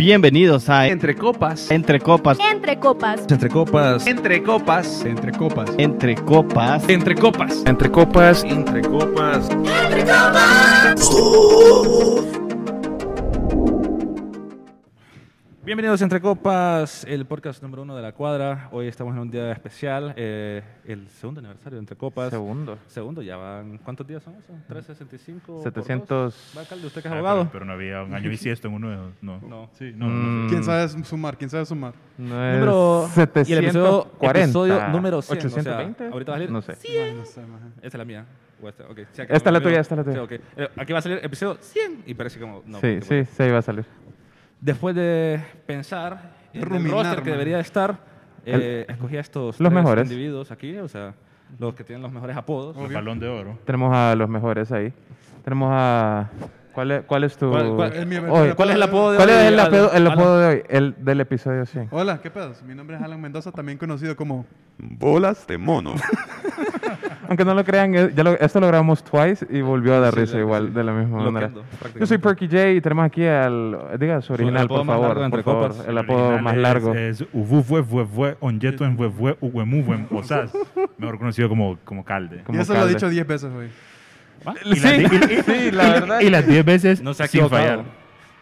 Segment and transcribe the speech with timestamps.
[0.00, 1.70] Bienvenidos a Entre copas.
[1.70, 2.38] Entre Copas.
[2.40, 3.26] Entre copas.
[3.30, 4.06] Entre copas.
[4.06, 4.96] Entre copas.
[4.96, 5.70] Entre copas.
[5.76, 6.88] Entre Copas.
[6.88, 7.62] Entre copas.
[7.66, 8.42] Entre copas.
[8.44, 9.50] Entre copas.
[15.62, 18.68] Bienvenidos a Entre Copas, el podcast número uno de la cuadra.
[18.72, 22.30] Hoy estamos en un día especial, eh, el segundo aniversario de Entre Copas.
[22.30, 22.78] Segundo.
[22.86, 23.76] Segundo, ya van.
[23.78, 24.56] ¿Cuántos días son esos?
[24.68, 25.40] ¿365?
[25.44, 26.08] por 700.
[26.08, 26.52] dos?
[26.56, 27.40] Va, alcalde, usted que es Ah, abogado.
[27.40, 29.38] Pero, pero no había un año bisiesto en uno de los- No.
[29.46, 29.70] No.
[29.74, 30.06] Sí, no.
[30.06, 31.36] Mm, no ¿Quién sabe sumar?
[31.36, 31.92] ¿Quién sabe sumar?
[32.16, 33.08] No es Número.
[33.46, 34.40] Y el episodio, 740.
[34.40, 35.38] episodio número 100.
[35.38, 35.90] 820.
[35.90, 36.50] O sea, ahorita va a salir.
[36.50, 36.72] No sé.
[36.88, 37.42] Ay, no sé.
[37.76, 38.24] Esta es la mía.
[38.66, 38.98] Esta, ok.
[39.12, 40.16] Sí, Esta es la tuya, esta es la tuya.
[40.16, 40.32] Sí, ok.
[40.56, 42.62] Eh, aquí va a salir episodio 100 y parece como.
[42.66, 43.84] No, sí, sí, sí, iba a salir.
[44.60, 47.98] Después de pensar en el Ruminar, roster que debería estar,
[48.44, 50.10] eh, escogí a estos Los tres mejores.
[50.10, 51.14] individuos aquí, o sea,
[51.58, 52.76] los que tienen los mejores apodos.
[52.76, 53.58] El balón de oro.
[53.64, 54.92] Tenemos a los mejores ahí.
[55.44, 56.28] Tenemos a.
[56.72, 57.50] ¿Cuál es, cuál es tu.
[57.50, 59.92] ¿Cuál- cuál- Es mi- Oye, ¿Cuál es el apodo de ¿Cuál hoy, es el, apodo,
[59.92, 60.62] el apodo de hoy?
[60.68, 61.88] El del episodio 100.
[61.90, 62.62] Hola, ¿qué pedos?
[62.62, 64.46] Mi nombre es Alan Mendoza, también conocido como
[64.78, 65.94] Bolas de Mono.
[67.28, 70.20] Aunque no lo crean, ya lo- esto lo grabamos twice y volvió a dar Sí,
[70.20, 70.74] risa igual, sí.
[70.74, 71.98] de la misma Loquendo, manera.
[72.00, 73.78] Yo soy Perky J y tenemos aquí al.
[74.00, 75.30] Diga su original, por favor.
[75.30, 75.68] por favor.
[75.70, 75.86] Copas.
[75.86, 76.92] El apodo más largo.
[76.94, 80.52] Es Uvufue, Onyeto en Vuefue, Uwemuven, Osas.
[80.98, 82.42] Mejor conocido como, como Calde.
[82.44, 82.94] Como y eso lo he calde.
[82.94, 83.68] dicho 10 veces hoy.
[84.64, 86.20] Y Sí, las y- sí, la verdad.
[86.20, 87.84] Y las 10 veces No se ha sin fallar.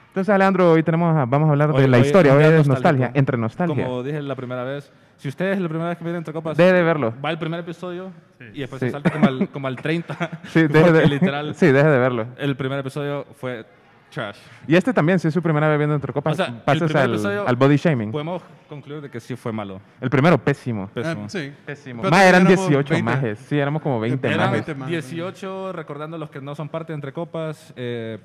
[0.08, 2.32] Entonces, Alejandro, hoy tenemos a- vamos a hablar Hoy- de la hoy historia.
[2.34, 3.84] Hoy día es nostalgia, entre nostalgia.
[3.84, 6.56] Como dije la primera vez, si usted es la primera vez que viene entre copas,
[6.56, 7.14] Debe de verlo.
[7.24, 8.10] va el primer episodio
[8.52, 8.86] y después Sí.
[8.86, 10.16] se salta como al, como al 30.
[10.48, 12.26] Sí, deje de, literal, sí, deje de verlo.
[12.38, 13.64] el primer episodio fue
[14.10, 14.36] trash.
[14.66, 17.48] Y este también, si es su primera vez viendo entre copas, O sea, primer al,
[17.48, 18.10] al body shaming.
[18.10, 19.80] Podemos concluir de que sí fue malo.
[20.00, 20.88] el primero, pésimo.
[20.88, 21.24] Pésimo.
[21.26, 21.52] Eh, sí.
[21.64, 22.02] Pésimo.
[22.02, 23.02] Más eran también éramos 18 20.
[23.02, 23.38] majes.
[23.40, 24.66] Sí, éramos como 20 Eran Eran majes.
[24.66, 24.88] 20 más.
[24.88, 27.72] 18, recordando los que no son parte de Entre Copas.
[27.76, 28.18] eh,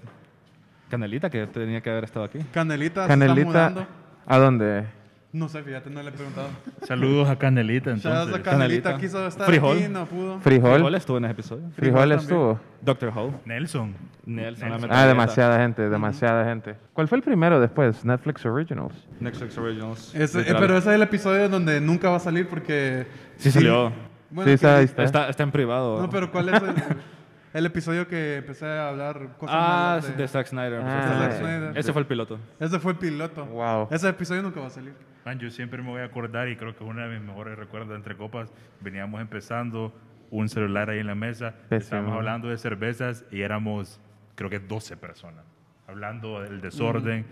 [0.89, 2.39] Canelita, que tenía que haber estado aquí.
[2.53, 3.87] Canelita, se está Canelita, mudando.
[4.27, 4.85] ¿a dónde?
[5.33, 6.47] No sé, fíjate, no le he preguntado.
[6.87, 8.41] Saludos a Canelita, Ya esa entonces.
[8.43, 8.97] Canelita Canelita.
[8.99, 9.77] quiso estar Frijol.
[9.79, 10.39] aquí, no pudo.
[10.41, 10.73] Frijol.
[10.75, 11.63] Frijol estuvo en ese episodio.
[11.75, 12.19] Frijol también.
[12.19, 12.59] estuvo.
[12.81, 13.33] Doctor Who.
[13.45, 13.95] Nelson.
[14.27, 14.71] Nelson.
[14.91, 16.75] Ah, demasiada gente, demasiada gente.
[16.93, 18.05] ¿Cuál fue el primero después?
[18.05, 18.93] Netflix Originals.
[19.19, 20.13] Netflix Originals.
[20.13, 23.07] Ese- eh, pero ese es el episodio donde nunca va a salir porque...
[23.37, 23.91] Sí salió.
[24.29, 24.65] Bueno, Sí.
[24.97, 25.99] Está, está en privado.
[25.99, 26.73] No, pero ¿cuál es el,
[27.53, 30.81] el episodio que empecé a hablar cosas Ah, malas de, de Zack Snyder.
[30.83, 31.77] Ah, Ese- Zack Snyder.
[31.77, 32.39] Ese fue el piloto.
[32.59, 33.45] Ese fue el piloto.
[33.45, 33.87] Wow.
[33.91, 34.93] Ese episodio nunca va a salir.
[35.25, 37.89] Man, yo siempre me voy a acordar y creo que uno de mis mejores recuerdos
[37.89, 39.93] de entre copas, veníamos empezando,
[40.31, 41.77] un celular ahí en la mesa, Pésimo.
[41.83, 44.01] estábamos hablando de cervezas y éramos,
[44.35, 45.45] creo que 12 personas,
[45.87, 47.25] hablando del desorden.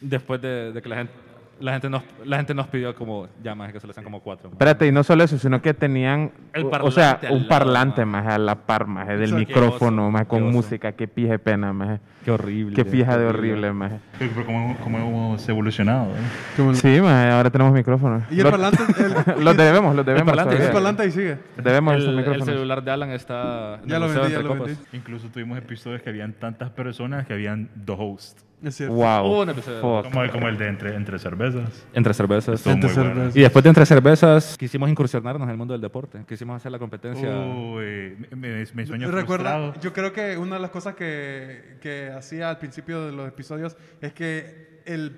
[0.00, 1.12] Después de, de que la gente,
[1.60, 4.20] la, gente nos, la gente nos pidió como ya más que se le hacen como
[4.20, 4.50] cuatro.
[4.50, 7.48] Espérate, y no solo eso, sino que tenían, El o- sea, parlante al un lado,
[7.48, 8.24] parlante maje.
[8.26, 9.38] más a la par, más del Exacto.
[9.38, 10.52] micrófono, oso, más qué con oso.
[10.52, 12.00] música, qué pije pena, más.
[12.24, 12.74] Qué horrible.
[12.74, 13.92] Qué fija de horrible, más.
[14.18, 16.06] Pero cómo, cómo hemos evolucionado.
[16.10, 16.74] ¿eh?
[16.74, 18.22] Sí, más, ahora tenemos micrófono.
[18.30, 18.78] Y el Lo- parlante...
[19.36, 20.26] El, Los debemos, los debemos.
[20.26, 20.72] parlante, el todavía.
[20.72, 21.38] parlante ahí sigue.
[21.56, 22.46] Debemos esos El, el micrófonos.
[22.48, 24.76] celular de Alan está en Ya el lo museo vendí, ya entre lo copas.
[24.76, 24.96] vendí.
[24.96, 28.94] Incluso tuvimos episodios que habían tantas personas que habían dos hosts, Es cierto.
[28.94, 29.42] Wow.
[29.42, 29.80] Un episodio.
[29.80, 30.10] fuck.
[30.10, 31.86] como el, como el de entre, entre cervezas.
[31.92, 32.54] Entre cervezas.
[32.56, 33.10] Estuvo Entre muy bueno.
[33.14, 33.36] cervezas.
[33.36, 36.20] Y después de Entre Cervezas, quisimos incursionarnos en el mundo del deporte.
[36.26, 37.28] Quisimos hacer la competencia.
[37.30, 39.74] Uy, mi, mi- mi sueño Recuerda, frustrado.
[39.80, 43.76] yo creo que una de las cosas que, que hacía al principio de los episodios
[44.00, 45.14] es que el,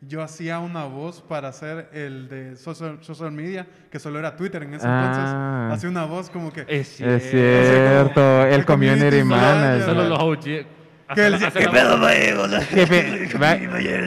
[0.00, 4.62] yo hacía una voz para hacer el de social, social media, que solo era Twitter
[4.62, 5.04] en ese Ah.
[5.68, 5.76] entonces.
[5.78, 6.62] Hacía una voz como que...
[6.62, 7.24] Es Es cierto.
[7.28, 9.60] cierto, el el community community manager.
[9.60, 9.84] manager.
[9.84, 10.66] Solo los OG.
[11.14, 11.96] Que él Hace- decía, hace "¿Qué la
[13.38, 13.56] va-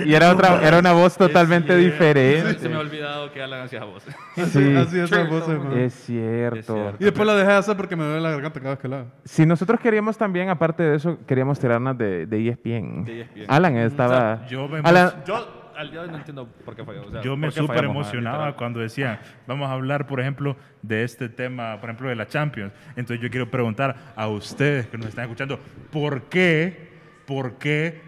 [0.06, 1.94] y era otra, era una voz totalmente Es cierto.
[1.96, 2.60] diferente.
[2.60, 4.04] Se me ha olvidado que Alan hacía voz.
[4.36, 4.42] Sí,
[4.76, 5.76] Hacía esa Cierto, voz, hermano.
[5.78, 6.58] es cierto.
[6.58, 6.96] Es cierto.
[7.00, 8.96] Y después lo dejé de hacer porque me duele la garganta cada vez que lo
[8.98, 9.12] hago.
[9.26, 13.04] Si nosotros queríamos también, aparte de eso, queríamos tirarnos de, de ESPN.
[13.06, 13.46] De ESPN.
[13.48, 14.46] Alan estaba...
[14.48, 17.04] Yo me, Alan, Yo al día de hoy no entiendo por qué falló.
[17.06, 20.58] O sea, yo me ¿por qué súper emocionaba cuando decían, vamos a hablar, por ejemplo,
[20.82, 22.74] de este tema, por ejemplo, de la Champions.
[22.96, 25.60] Entonces yo quiero preguntar a ustedes que nos están escuchando,
[25.92, 26.87] ¿por qué,
[27.28, 28.02] por qué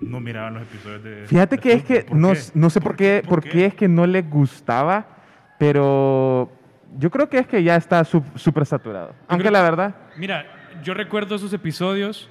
[0.00, 2.38] no miraban los episodios de Fíjate de que es que ¿Por no, qué?
[2.54, 5.06] no sé por qué, por qué es que no les gustaba,
[5.58, 6.50] pero
[6.98, 9.12] yo creo que es que ya está súper saturado.
[9.28, 10.46] Aunque creo- la verdad, Mira,
[10.82, 12.28] yo recuerdo esos episodios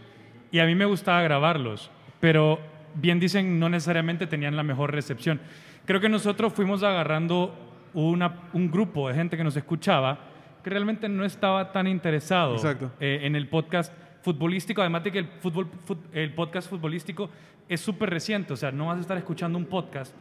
[0.52, 2.60] y a mí me gustaba grabarlos, pero
[2.96, 5.42] bien dicen, no necesariamente tenían la mejor recepción.
[5.86, 7.54] Creo que nosotros fuimos agarrando
[7.94, 10.20] una- un grupo de gente que nos escuchaba
[10.64, 12.56] que realmente no estaba tan interesado
[13.02, 13.92] eh, en el podcast
[14.24, 15.68] futbolístico, además de que el, fútbol,
[16.14, 17.30] el podcast futbolístico
[17.70, 20.16] es súper reciente, o sea, no vas a estar escuchando un podcast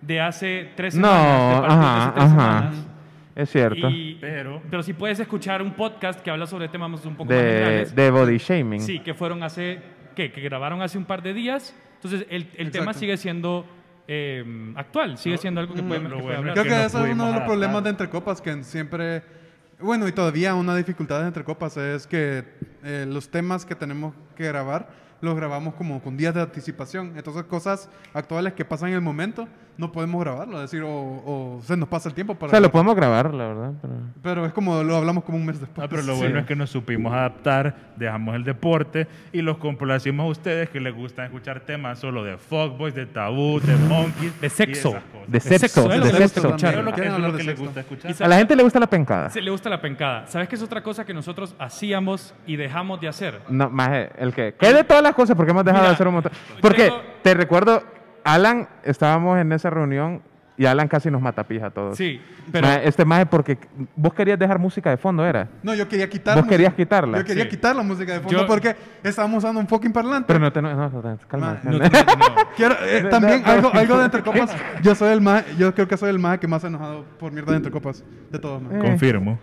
[0.00, 2.58] de hace tres no, semanas, de partidos de hace ajá, tres ajá.
[2.70, 2.86] semanas.
[3.34, 3.88] Es cierto.
[3.90, 7.36] Y- Pero- pero si puedes escuchar un podcast que habla sobre temas un poco más
[7.42, 7.94] De, generales.
[7.94, 8.80] de body shaming.
[8.80, 9.80] Sí, que fueron hace,
[10.16, 10.32] ¿qué?
[10.32, 11.74] Que grabaron hace un par de días.
[11.96, 13.64] Entonces, el, el tema sigue siendo
[14.08, 16.52] eh, actual, sigue siendo algo que puede, lo que hablar.
[16.54, 19.22] Creo que que eso es uno de los problemas de Entre Copas, que siempre,
[19.80, 22.44] bueno, y todavía una dificultad Entre Copas es que
[22.82, 24.88] eh, los temas que tenemos que grabar
[25.20, 27.14] los grabamos como con días de anticipación.
[27.16, 29.48] Entonces, cosas actuales que pasan en el momento,
[29.78, 32.50] no podemos grabarlo, es decir, o, o se nos pasa el tiempo O para...
[32.50, 33.72] sea, lo podemos grabar, la verdad.
[33.80, 35.84] pero- Pero es como lo hablamos como un mes después.
[35.84, 40.24] Ah, pero lo bueno es que nos supimos adaptar, dejamos el deporte y los complacimos
[40.26, 44.40] a ustedes que les gusta escuchar temas solo de fuckboys, de tabú, de monkeys.
[44.40, 44.94] De sexo.
[45.28, 46.56] De sexo, de sexo.
[48.20, 49.30] A la gente le gusta la pencada.
[49.30, 50.26] Se le gusta la pencada.
[50.26, 53.40] ¿Sabes qué es otra cosa que nosotros hacíamos y dejamos de hacer?
[53.48, 54.54] No, más el que.
[54.58, 55.36] ¿Qué de todas las cosas?
[55.36, 56.32] Porque hemos dejado Mira, de hacer un montón.
[56.60, 57.82] Porque tengo- te recuerdo,
[58.24, 60.22] Alan, estábamos en esa reunión
[60.56, 61.96] y Alan casi nos mata pija a todos.
[61.96, 62.20] Sí,
[62.50, 63.56] pero Maje, este más porque
[63.94, 65.46] vos querías dejar música de fondo, ¿era?
[65.62, 66.84] No, yo quería quitar ¿Vos la querías música.
[66.84, 67.18] quitarla?
[67.18, 67.50] Yo quería Sí.
[67.50, 68.74] quitar la música de fondo Yo- porque
[69.04, 70.26] estábamos usando un fucking parlante.
[70.26, 70.60] Pero no te.
[70.60, 71.60] No, no, no, calma.
[71.62, 71.90] Ma, no, no, no.
[72.56, 74.54] Quiero, eh, también algo, algo de entre copas.
[74.82, 77.52] Yo soy el más, yo creo que soy el más que más enojado por mierda
[77.52, 78.60] de entre copas de todos.
[78.72, 78.78] Eh.
[78.80, 79.38] Confirmo.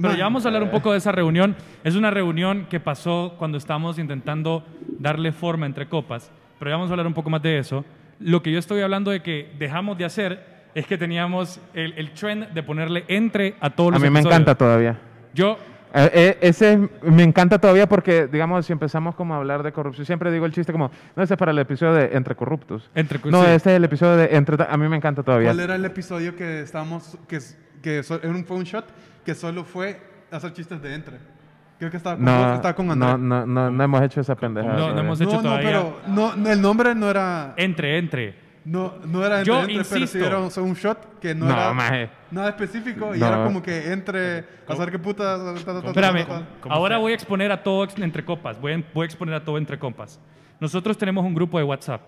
[0.00, 1.54] Pero ya vamos a hablar un poco de esa reunión.
[1.84, 4.64] Es una reunión que pasó cuando estábamos intentando
[4.98, 6.30] darle forma entre copas.
[6.58, 7.84] Pero ya vamos a hablar un poco más de eso.
[8.22, 12.12] Lo que yo estoy hablando de que dejamos de hacer es que teníamos el, el
[12.12, 14.36] trend de ponerle entre a todos A los mí me episodios.
[14.40, 14.98] encanta todavía.
[15.34, 15.58] Yo,
[15.94, 19.72] Eh, eh, ese es- me encanta todavía porque, digamos, si empezamos como a hablar de
[19.72, 22.90] corrupción, siempre digo el chiste como, no, ese es para el episodio de Entre Corruptos.
[22.94, 23.50] entre No, sí.
[23.50, 24.56] este es el episodio de Entre...
[24.66, 25.48] A mí me encanta todavía.
[25.48, 27.40] ¿Cuál era el episodio que estábamos, que,
[27.82, 28.86] que so- era un, fue un shot
[29.26, 31.18] que solo fue hacer chistes de entre?
[31.82, 33.08] Creo que estaba con, No, estaba con André.
[33.08, 34.76] no, no, no, no hemos hecho esa pendejada.
[34.76, 35.66] No, no hemos hecho no, no, todavía.
[35.68, 38.36] pero no, no, el nombre no era, Entre, entre.
[38.64, 40.24] no, no era entre, Yo entre, pero sí insisto.
[40.24, 42.08] era un, un shot que no, No, era maje.
[42.30, 43.26] nada específico y No.
[43.26, 45.40] era como que entre hacer que putas.
[45.40, 46.24] ta, ta, ta, ta, Espérame,
[46.68, 48.60] ahora voy a exponer a todo entre copas.
[48.60, 50.20] Voy a, voy a exponer a todo entre copas.
[50.60, 52.02] Nosotros tenemos un grupo de WhatsApp.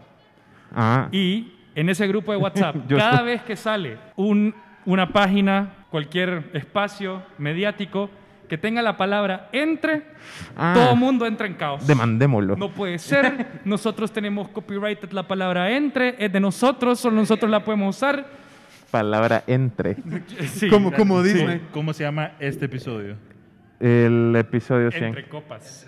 [0.73, 4.55] Ah, Y en ese grupo de WhatsApp, cada vez que sale un-
[4.87, 8.09] una página, cualquier espacio mediático
[8.55, 10.03] que tenga la palabra entre,
[10.57, 10.73] Ah.
[10.77, 11.85] todo el mundo entra en caos.
[11.87, 12.55] demandémoslo.
[12.57, 13.47] No puede ser.
[13.65, 18.25] Nosotros tenemos copyrighted la palabra entre, es de nosotros, solo nosotros la podemos usar.
[18.93, 19.97] Palabra entre.
[20.53, 21.33] Sí, como, como Sí.
[21.33, 21.63] Disney.
[21.73, 23.17] ¿Cómo se llama este episodio?
[23.81, 25.05] El episodio 100.
[25.05, 25.87] entre Entre, copas.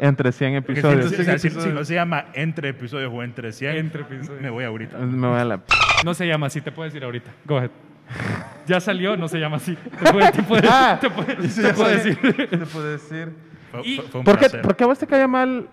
[0.00, 1.12] 100 Porque si, episodios.
[1.12, 4.42] o sea, si- si no se llama entre episodios o entre 100, Entre episodios.
[4.42, 4.98] me voy ahorita.
[4.98, 5.60] Me voy a la...
[6.04, 7.30] No se llama así, te puedo decir ahorita.
[7.44, 7.70] Go ahead.
[8.66, 9.74] Ya salió, no se llama así.
[9.76, 10.98] Te puedo, te puedo- Ah.
[11.00, 11.94] te puedo- Sí, te ya puedo sé.
[12.10, 12.48] decir.
[12.48, 13.32] Te puedo decir.
[13.70, 14.62] Fue, Y- fue- fue un ¿Por qué, placer.
[14.62, 15.68] ¿Por qué a vos te cae mal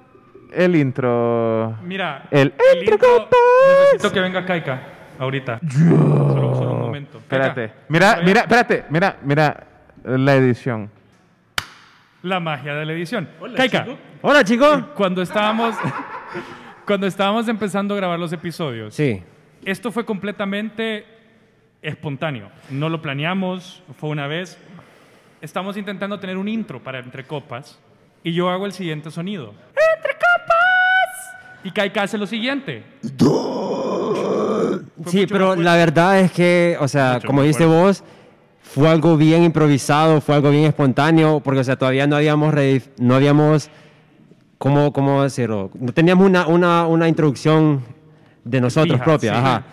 [0.54, 1.78] el intro?
[1.84, 3.40] Mira, El Entre intro, Copas.
[3.84, 4.82] necesito que venga Kaika
[5.20, 5.60] ahorita.
[5.70, 7.22] Solo, solo un momento.
[7.28, 7.74] Kaika, Espérate.
[7.90, 8.24] Mira, vaya.
[8.26, 8.86] mira, espérate.
[8.90, 9.68] Mira, mira
[10.04, 10.90] la edición.
[12.24, 13.30] La magia de la edición.
[13.56, 13.86] Kaika,
[14.22, 14.84] Hola, chicos.
[14.96, 15.76] cuando estábamos,
[16.86, 19.24] cuando estábamos empezando a grabar los episodios, Sí.
[19.64, 21.06] esto fue completamente
[21.82, 22.50] espontáneo.
[22.70, 24.58] No lo planeamos, fue una vez.
[25.42, 27.80] Estamos intentando tener un intro para Entre Copas
[28.24, 29.54] y yo hago el siguiente sonido.
[29.96, 31.64] ¡Entre Copas!
[31.64, 32.84] Y Kaika hace lo siguiente.
[35.06, 38.04] Sí, pero la verdad es que, o sea, Mucho como dijiste vos,
[38.62, 42.54] fue algo bien improvisado, fue algo bien espontáneo, porque, o sea, todavía no habíamos,
[42.98, 43.70] no habíamos,
[44.58, 45.72] ¿cómo, cómo decirlo?
[45.80, 47.82] No teníamos una, una, una introducción
[48.44, 49.38] de nosotros Fija, propia, sí.
[49.40, 49.64] ajá.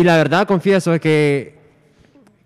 [0.00, 1.54] Y la verdad, confieso, es que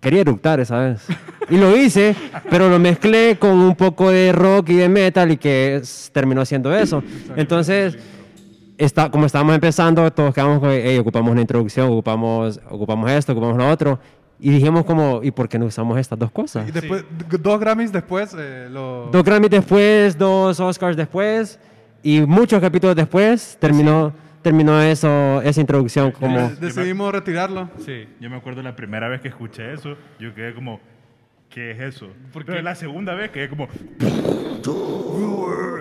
[0.01, 1.01] quería eructar esa vez.
[1.49, 2.15] Y lo hice,
[2.49, 6.41] pero lo mezclé con un poco de rock y de metal y que s- terminó
[6.41, 7.01] haciendo eso.
[7.35, 7.97] Entonces,
[8.77, 13.57] está, como estábamos empezando, todos quedamos con, hey, ocupamos una introducción, ocupamos, ocupamos esto, ocupamos
[13.57, 13.99] lo otro.
[14.39, 16.67] Y dijimos como, ¿y por qué no usamos estas dos cosas?
[16.67, 19.07] Y después, d- dos Grammys después, eh, lo...
[19.11, 21.57] Dos Grammys después, dos Oscars después
[22.03, 24.11] y muchos capítulos después terminó,
[24.45, 26.37] terminó eso, esa introducción como...
[26.49, 27.67] de- decidimos retirarlo.
[27.83, 28.07] Sí.
[28.19, 30.79] Yo me acuerdo la primera vez que escuché eso, yo quedé como,
[31.49, 32.07] ¿qué es eso?
[32.31, 32.63] ¿Por Pero qué?
[32.63, 33.67] la segunda vez quedé como,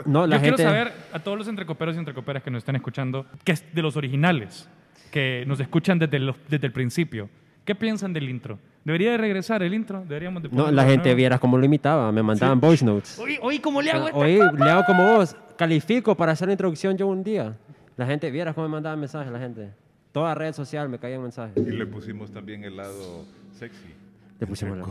[0.06, 0.56] No, la Yo gente...
[0.56, 3.82] quiero saber a todos los entrecoperos y entrecoperas que nos están escuchando, que es de
[3.82, 4.66] los originales,
[5.10, 7.28] que nos escuchan desde, los- desde el principio.
[7.66, 8.58] ¿Qué piensan del intro?
[8.84, 10.04] ¿Debería de regresar el intro?
[10.08, 13.18] Deberíamos de No, la de gente vieras cómo lo imitaba, me mandaban voice notes.
[13.18, 14.06] Oye, oye, ¿cómo le hago?
[14.14, 17.54] Oye, le hago como vos, califico para hacer la introducción yo un día.
[17.96, 19.70] La gente, vieras cómo me mandaban mensajes la gente.
[20.12, 21.56] Toda red social me caían mensajes.
[21.56, 23.24] Y le pusimos también el lado
[23.58, 23.94] sexy.
[24.40, 24.84] Le pusimos la...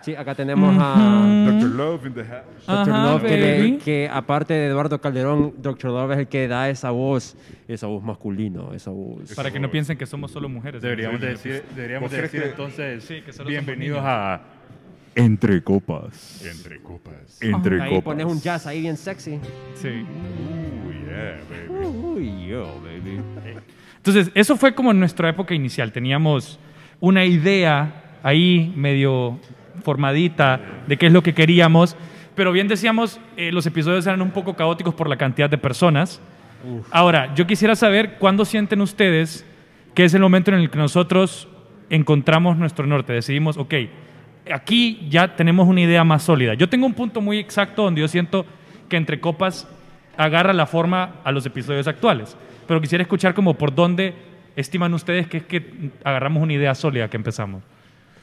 [0.00, 1.68] Sí, acá tenemos a Dr.
[1.68, 2.44] Love in the house.
[2.66, 2.90] Dr.
[2.92, 5.90] Ajá, Love, que, le- que aparte de Eduardo Calderón, Dr.
[5.90, 7.36] Love es el que da esa voz,
[7.68, 9.34] esa voz masculina, esa voz.
[9.34, 10.80] Para que no piensen que somos solo mujeres.
[10.80, 14.40] deberíamos de decir, deberíamos de ¿Vos crees decir que- entonces, Sí, que solo bienvenidos a
[15.14, 16.42] Entre Copas.
[16.44, 17.42] Entre copas.
[17.42, 18.04] Entre Ahí Copas.
[18.04, 19.38] pones un jazz ahí bien sexy.
[19.74, 20.06] Sí.
[20.06, 22.46] Oh, yeah, baby.
[22.46, 23.20] Yo, baby.
[23.96, 25.92] Entonces, eso fue como nuestra época inicial.
[25.92, 26.58] Teníamos
[27.00, 29.38] una idea ahí medio
[29.82, 31.96] formadita de qué es lo que queríamos,
[32.34, 36.20] pero bien decíamos, eh, los episodios eran un poco caóticos por la cantidad de personas.
[36.90, 39.44] Ahora, yo quisiera saber cuándo sienten ustedes
[39.96, 41.48] que es el momento en el que nosotros
[41.88, 43.74] encontramos nuestro norte, decidimos, ok,
[44.52, 46.52] aquí ya tenemos una idea más sólida.
[46.52, 48.44] Yo tengo un punto muy exacto donde yo siento
[48.90, 49.66] que Entre Copas
[50.16, 54.14] agarra la forma a los episodios actuales, pero quisiera escuchar como por dónde
[54.56, 57.62] estiman ustedes que es que agarramos una idea sólida que empezamos.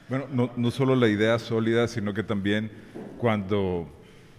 [0.10, 2.72] Bueno, no, no solo la idea sólida, sino que también
[3.18, 3.88] cuando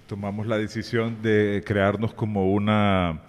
[0.06, 3.20] tomamos la decisión de crearnos como una,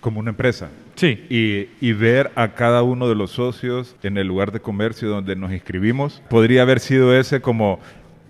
[0.00, 4.26] como una empresa Sí, y, y ver a cada uno de los socios en el
[4.26, 7.78] lugar de comercio donde nos inscribimos, podría haber sido ese como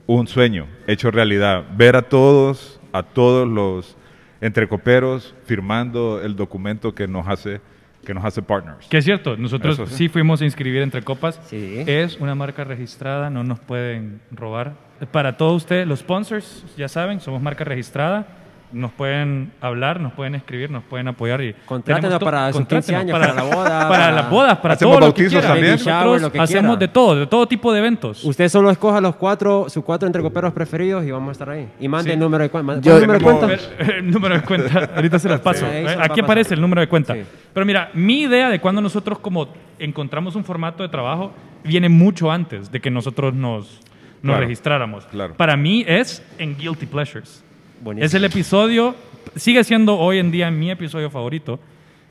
[0.07, 1.65] un sueño hecho realidad.
[1.79, 3.97] Ver a todos, a todos los
[4.41, 7.61] entrecoperos firmando el documento que nos hace,
[8.05, 8.87] que nos hace partners.
[8.89, 9.95] que es cierto, nosotros Eso sí.
[9.95, 11.41] sí fuimos a inscribir Entre Copas.
[11.47, 11.83] Sí.
[11.87, 14.75] Es una marca registrada, no nos pueden robar.
[15.13, 18.27] Para todos ustedes, los sponsors, ya saben, somos marca registrada.
[18.71, 21.41] Nos pueden hablar, nos pueden escribir, nos pueden apoyar.
[21.43, 24.75] y Contrátenos para sus 15 contrátenos años, para la boda, Para para- las bodas, para
[24.75, 25.53] Hacemos todo lo que bautizos quieran.
[25.53, 25.73] también.
[25.73, 26.79] Nosotros lo que hacemos quiera.
[26.81, 28.23] de todo, de todo tipo de eventos.
[28.25, 31.67] Usted solo escoja los cuatro, sus cuatro entrecoperos preferidos y vamos a estar ahí.
[31.81, 32.15] Y mande Sí.
[32.15, 32.79] el número de cuenta.
[32.81, 33.65] Yo- ¿Cuál número de cuenta?
[33.97, 35.65] El número de cuenta, ahorita se las paso.
[35.65, 37.15] Sí, Eh, Aquí aparece el número de cuenta.
[37.15, 37.23] Sí.
[37.55, 39.49] Pero mira, mi idea de cuando nosotros como
[39.79, 41.33] encontramos un formato de trabajo
[41.65, 43.81] viene mucho antes de que nosotros nos,
[44.21, 45.07] nos Claro, registráramos.
[45.07, 45.35] claro.
[45.39, 47.43] Para mí es en Guilty Pleasures.
[47.83, 48.07] Buenísimo.
[48.07, 48.95] Es el episodio,
[49.37, 51.59] sigue siendo hoy en día mi episodio favorito,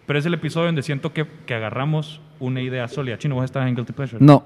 [0.05, 3.17] pero es el episodio donde siento que, que agarramos una idea sólida.
[3.17, 4.21] Chino, vos estás en Guilty Pleasures.
[4.21, 4.43] No.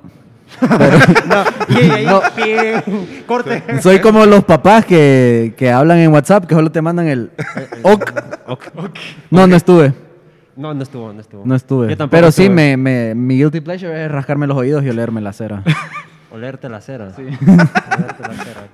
[1.70, 3.64] Y ahí, y- corte.
[3.82, 7.32] Soy como los papás que, que hablan en WhatsApp, que solo te mandan el
[7.84, 8.12] ok.
[9.30, 9.94] No, no estuve.
[10.58, 11.46] No, no estuvo, no estuvo.
[11.46, 11.90] No estuve.
[11.92, 12.76] Yo tampoco Pero sí, estuve.
[12.76, 15.64] me, me- mi guilty pleasure es rascarme los oídos y olerme la cera.
[16.32, 17.12] Olerte la cera.
[17.16, 17.22] Sí.
[17.24, 18.68] Olerte la cera.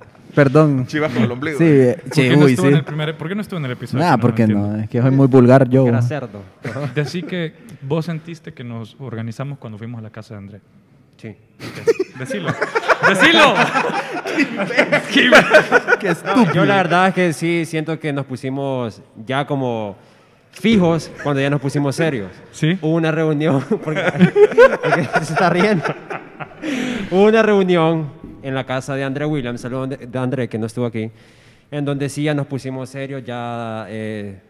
[0.44, 0.86] Perdón.
[0.86, 1.58] Chivas con el ombligo.
[1.58, 2.72] Sí, eh, ¿Por, sí, qué no uy, estuvo sí.
[2.72, 4.04] en el primer- ¿Por qué no estuvo en el episodio?
[4.04, 4.68] Nah, No, porque entiendo.
[4.68, 5.86] no, es que soy muy vulgar yo.
[5.88, 6.42] Era cerdo.
[6.94, 10.60] Decí que vos sentiste que nos organizamos cuando fuimos a la casa de André.
[11.16, 11.34] Sí.
[12.18, 12.48] Decilo.
[13.08, 13.54] Decilo.
[16.36, 19.96] No, yo la verdad es que sí siento que nos pusimos ya como
[20.52, 22.30] fijos cuando ya nos pusimos serios.
[22.52, 22.78] Sí.
[22.80, 24.02] Hubo una reunión, porque,
[24.82, 25.84] porque se está riendo.
[27.10, 28.10] Hubo una reunión
[28.48, 31.10] en la casa de André Williams, saludos de, André que no estuvo aquí,
[31.70, 34.40] en donde sí ya nos pusimos serios, ya eh,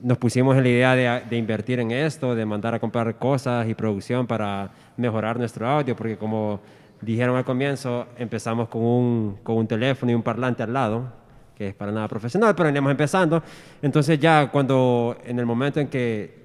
[0.00, 3.68] nos pusimos en la idea de, de invertir en esto, de mandar a comprar cosas
[3.68, 6.60] y producción para mejorar nuestro audio, porque como
[7.00, 11.12] dijeron al comienzo, empezamos con un, con un teléfono y un parlante al lado,
[11.56, 13.42] que es para nada profesional, pero veníamos empezando.
[13.82, 16.38] Entonces ya cuando, en el momento en que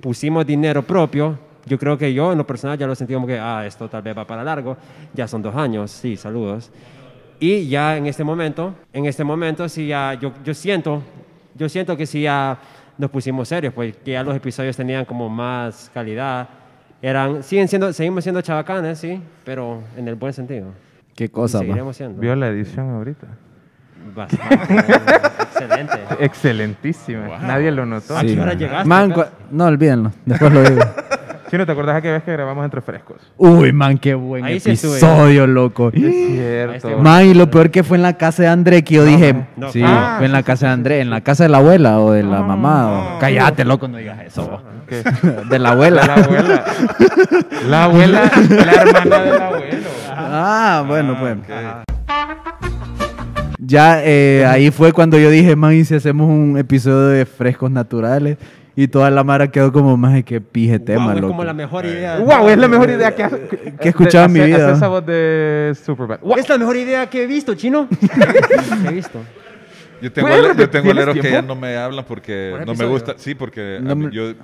[0.00, 3.38] pusimos dinero propio, yo creo que yo en lo personal ya lo sentí como que,
[3.38, 4.76] ah, esto tal vez va para largo,
[5.12, 6.70] ya son dos años, sí, saludos.
[7.40, 11.02] Y ya en este momento, en este momento sí ya, yo, yo siento,
[11.54, 12.58] yo siento que sí ya
[12.96, 16.48] nos pusimos serios, pues que ya los episodios tenían como más calidad,
[17.02, 20.68] eran, siguen siendo, seguimos siendo chabacanes, sí, pero en el buen sentido.
[21.14, 22.20] Qué cosa, seguiremos siendo.
[22.20, 23.26] Vio la edición ahorita.
[24.14, 24.54] Bastante,
[25.42, 25.98] excelente.
[26.20, 27.38] Excelentísima.
[27.38, 28.16] Nadie lo notó.
[28.16, 28.88] ¿A qué hora llegaste?
[28.88, 29.12] Man,
[29.50, 30.12] no, olvídenlo.
[30.24, 30.80] Después lo digo.
[31.50, 33.18] Chino, ¿te acordás aquella vez que grabamos entre frescos?
[33.36, 34.92] Uy, man, qué buen Ahí sí estuve.
[34.96, 35.90] episodio, loco.
[35.92, 36.98] Es cierto.
[36.98, 39.70] Man, y lo peor que fue en la casa de André, que yo dije, no.
[39.70, 42.10] sí, Ah, fue en la casa de André, en la casa de la abuela o
[42.12, 43.16] de la mamá.
[43.16, 44.60] o- Cállate, loco, no digas eso.
[44.88, 45.02] ¿Qué?
[45.50, 46.02] De la La abuela.
[46.14, 46.64] abuela.
[47.68, 49.88] La abuela, la hermana del abuelo.
[50.10, 51.36] Ah, bueno, pues.
[53.58, 57.70] Ya eh, ahí fue cuando yo dije, man, y si hacemos un episodio de frescos
[57.70, 58.36] naturales.
[58.78, 61.54] Y toda la mara quedó como, más de que pije tema, Guau, es como la
[61.54, 62.18] mejor idea.
[62.18, 63.26] Wow, es la mejor idea que,
[63.80, 64.72] que he escuchado en mi vida.
[64.72, 66.20] esa voz de Superbad.
[66.20, 66.36] Wow.
[66.36, 67.88] Es la mejor idea que he visto, chino.
[67.88, 69.18] que he visto.
[70.02, 72.66] Yo tengo, ¿Puedes ale- yo tengo ¿Tienes aleros que ya no me hablan porque Por
[72.66, 73.14] no me gusta.
[73.16, 74.34] Sí, porque No a mí- me- yo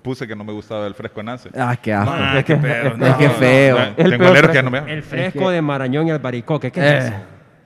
[0.00, 1.50] puse que no me gustaba el fresco Nance.
[1.54, 2.14] Ah, qué asco.
[2.38, 3.76] Es que- es que feo.
[3.78, 4.70] No, El tengo aleros que ya no fresco.
[4.70, 4.88] me hablan.
[4.88, 6.72] El fresco de Marañón y Albaricoque.
[6.72, 6.98] ¿Qué es Eh.
[7.08, 7.12] eso?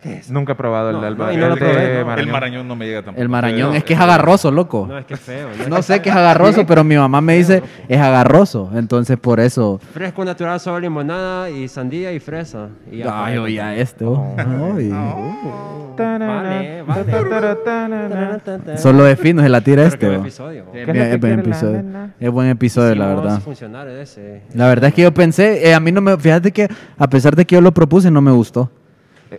[0.06, 0.30] ¿Qué es?
[0.30, 1.26] Nunca he probado el No, de Alba.
[1.26, 1.98] no, y no lo el de probé, no.
[1.98, 2.32] El Marañón.
[2.32, 3.20] marañón no me llega tampoco.
[3.22, 4.86] El marañón, es que es agarroso, loco.
[4.88, 5.48] No, es que es feo.
[5.68, 5.82] ¿no?
[5.82, 8.70] Sé qué es agarroso, pero mi mamá me dice es agarroso.
[8.74, 9.80] Entonces por eso.
[9.92, 12.68] Fresco natural, solo limonada y sandía y fresa.
[12.90, 14.04] Y ya, Ay, oye, a este.
[14.04, 14.36] oh.
[14.38, 14.90] Ay.
[15.96, 18.78] Vale, vale.
[18.78, 20.06] Solo de fino se la tira este.
[20.06, 20.22] buen oh.
[20.22, 20.64] episodio.
[20.72, 21.84] Es lo buen episodio.
[22.20, 23.42] Es buen episodio, la verdad.
[24.54, 27.34] La verdad es que yo pensé, eh, a mí no me, fíjate que a pesar
[27.34, 28.70] de que yo lo propuse, no me gustó.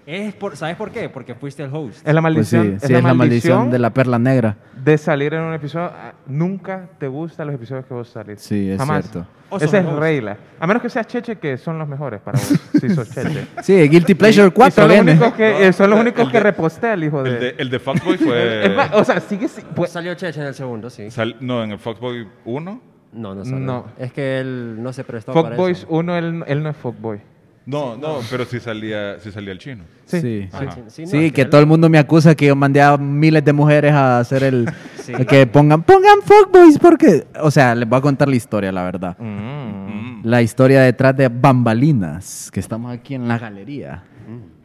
[0.05, 1.09] Es por, ¿Sabes por qué?
[1.09, 2.07] Porque fuiste el host.
[2.07, 2.79] Es la Pues sí, maldición.
[2.79, 4.57] sí, es la maldición de la perla negra.
[4.83, 8.41] de salir en un episodio, ah, nunca te gustan los episodios que vos salís.
[8.41, 9.09] Sí, es Jamás.
[9.09, 9.27] cierto.
[9.61, 9.99] Esa es hosts.
[9.99, 10.37] regla.
[10.59, 13.47] A menos que seas Cheche, que son los mejores para vos, si sos Cheche.
[13.63, 15.11] Sí, Guilty Pleasure Y 4 son los viene.
[15.13, 17.29] únicos que, eh, son los El únicos de- que repostea el hijo de...
[17.31, 18.65] El de, el de Fuckboy fue...
[18.87, 19.47] Es o sea, sigue...
[19.47, 21.09] si- pues, Salió Cheche en el segundo, sí.
[21.11, 22.81] sal- no, en el Fuckboy 1.
[23.13, 23.59] No, no salió.
[23.59, 23.85] No.
[23.97, 25.87] Es que él no se prestó para eso.
[25.89, 27.21] 1, él, él no es Fuckboy.
[27.67, 29.83] No, no, pero sí salía, sí salía el chino.
[30.05, 30.21] Sí.
[30.21, 31.05] Sí.
[31.05, 33.91] Sí, no, que todo el mundo me acusa que yo mandé a miles de mujeres
[33.93, 34.67] a hacer el...
[35.07, 35.13] Sí.
[35.25, 37.27] Que pongan, pongan fuckboys porque...
[37.41, 39.17] O sea, les voy a contar la historia, la verdad.
[39.17, 40.19] Mm.
[40.25, 44.03] La historia detrás de Bambalinas, que estamos aquí en la galería.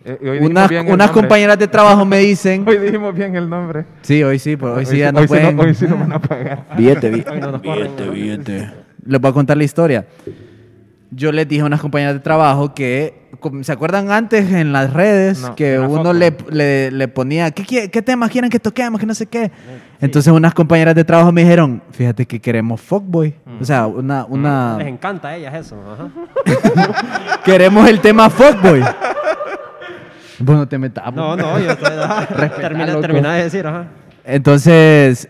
[0.04, 1.22] Eh, hoy dijimos Unas, bien el unas nombre.
[1.22, 2.64] compañeras de trabajo me dicen...
[2.68, 3.84] Hoy dijimos bien el nombre.
[4.00, 5.60] Sí, hoy sí, pero hoy sí ya sí- no hoy sí pueden...
[5.60, 6.66] hoy sí nos van a pagar.
[6.76, 8.12] Billete, bi- Hoy no nos corren, ¿no?
[9.06, 10.04] Les voy a contar la historia.
[11.14, 13.28] Yo les dije a unas compañeras de trabajo que,
[13.60, 17.90] ¿se acuerdan antes en las redes No, que la uno le, le, le ponía, ¿qué,
[17.90, 18.98] qué temas quieren que toquemos?
[18.98, 19.50] Que no sé qué.
[20.00, 23.34] Entonces unas compañeras de trabajo me dijeron, fíjate que queremos fuckboy.
[23.60, 25.76] O sea, una, una Les encanta a ellas eso.
[25.92, 27.40] Ajá.
[27.44, 28.82] queremos el tema fuckboy.
[30.38, 31.12] bueno, te metas.
[31.14, 31.90] No, no, yo estoy...
[32.58, 33.86] termina, termina de decir, ajá.
[34.24, 35.28] Entonces,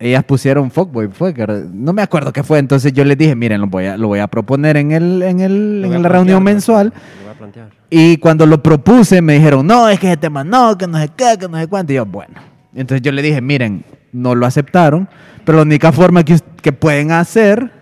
[0.00, 1.34] ellas pusieron fuckboy, fue,
[1.72, 2.58] no me acuerdo qué fue.
[2.58, 5.40] Entonces yo les dije, miren, lo voy a, lo voy a proponer en, el, en,
[5.40, 6.92] el, en la reunión mensual.
[6.92, 7.68] Lo voy a plantear.
[7.90, 11.08] Y cuando lo propuse, me dijeron, no, es que ese tema no, que no sé
[11.16, 11.92] qué, que no sé cuánto.
[11.92, 12.34] Y yo, bueno.
[12.74, 15.08] Entonces yo le dije, miren, no lo aceptaron,
[15.44, 17.72] pero la única forma que, que pueden hacer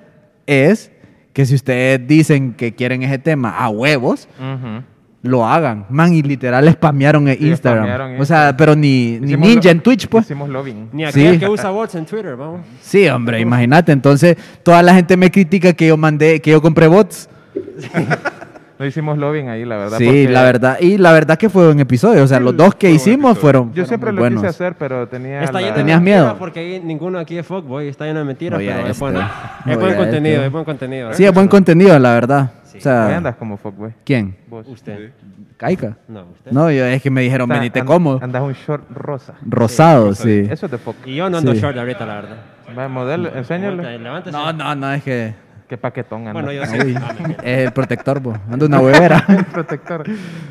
[0.47, 0.91] es
[1.33, 4.83] que si ustedes dicen que quieren ese tema a huevos, Ujú.
[5.27, 5.85] Lo hagan.
[5.91, 7.85] Man, y literal spamearon en Sí, Instagram.
[7.85, 10.25] spamearon o sea, pero ni, ni ninja lo- en Twitch, pues.
[10.25, 10.89] Hicimos lobbying.
[10.93, 11.39] Ni aquel Sí.
[11.41, 12.61] que usa bots en Twitter, vamos.
[12.81, 13.93] Sí, hombre, imagínate.
[13.93, 17.29] Entonces, toda la gente me critica que yo mandé, que yo compré bots.
[18.79, 19.99] No hicimos lobbying ahí, la verdad.
[19.99, 20.77] Sí, porque la verdad.
[20.81, 22.23] Y la verdad que fue un episodio.
[22.23, 23.41] O sea, los dos que hicimos episodio.
[23.41, 23.65] fueron.
[23.69, 24.43] Yo fueron siempre muy lo buenos.
[24.43, 25.41] quise hacer, pero tenía.
[25.43, 26.37] Está la- lleno de ¿Tenías miedo?
[26.39, 27.89] Porque ahí ninguno aquí es fuckboy.
[27.89, 29.21] Está lleno de mentiras, pero es bueno.
[29.67, 29.97] Es buen este.
[30.03, 31.13] contenido, es buen contenido.
[31.15, 32.51] Sí, es buen contenido, la verdad.
[32.53, 33.93] O Hoy sea, andas como fuckboy.
[34.05, 34.37] ¿quién?
[34.49, 34.67] Vos.
[34.69, 35.11] Usted.
[35.57, 35.97] Caica.
[36.07, 36.51] No, usted.
[36.53, 38.21] No, yo, es que me dijeron, O sea, venite and- cómodo.
[38.23, 39.33] Andas un short rosa.
[39.47, 40.47] Rosado, sí.
[40.51, 40.97] Eso es de fuck.
[41.07, 41.61] Y yo no ando Sí.
[41.61, 42.37] short ahorita, la verdad.
[42.79, 44.33] Va, modelo, Levántese.
[44.37, 45.46] No, no, no, es que.
[45.69, 46.33] Qué paquetón anda.
[46.33, 46.79] Bueno, yo sí.
[46.79, 48.35] Uy, Ah, es el protector, bo.
[48.51, 49.25] Ando una huevera.
[49.53, 50.05] protector.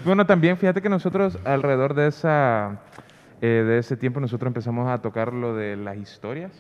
[0.04, 2.80] Bueno, también fíjate que nosotros alrededor de esa
[3.42, 6.52] eh, de ese tiempo nosotros empezamos a tocar lo de las historias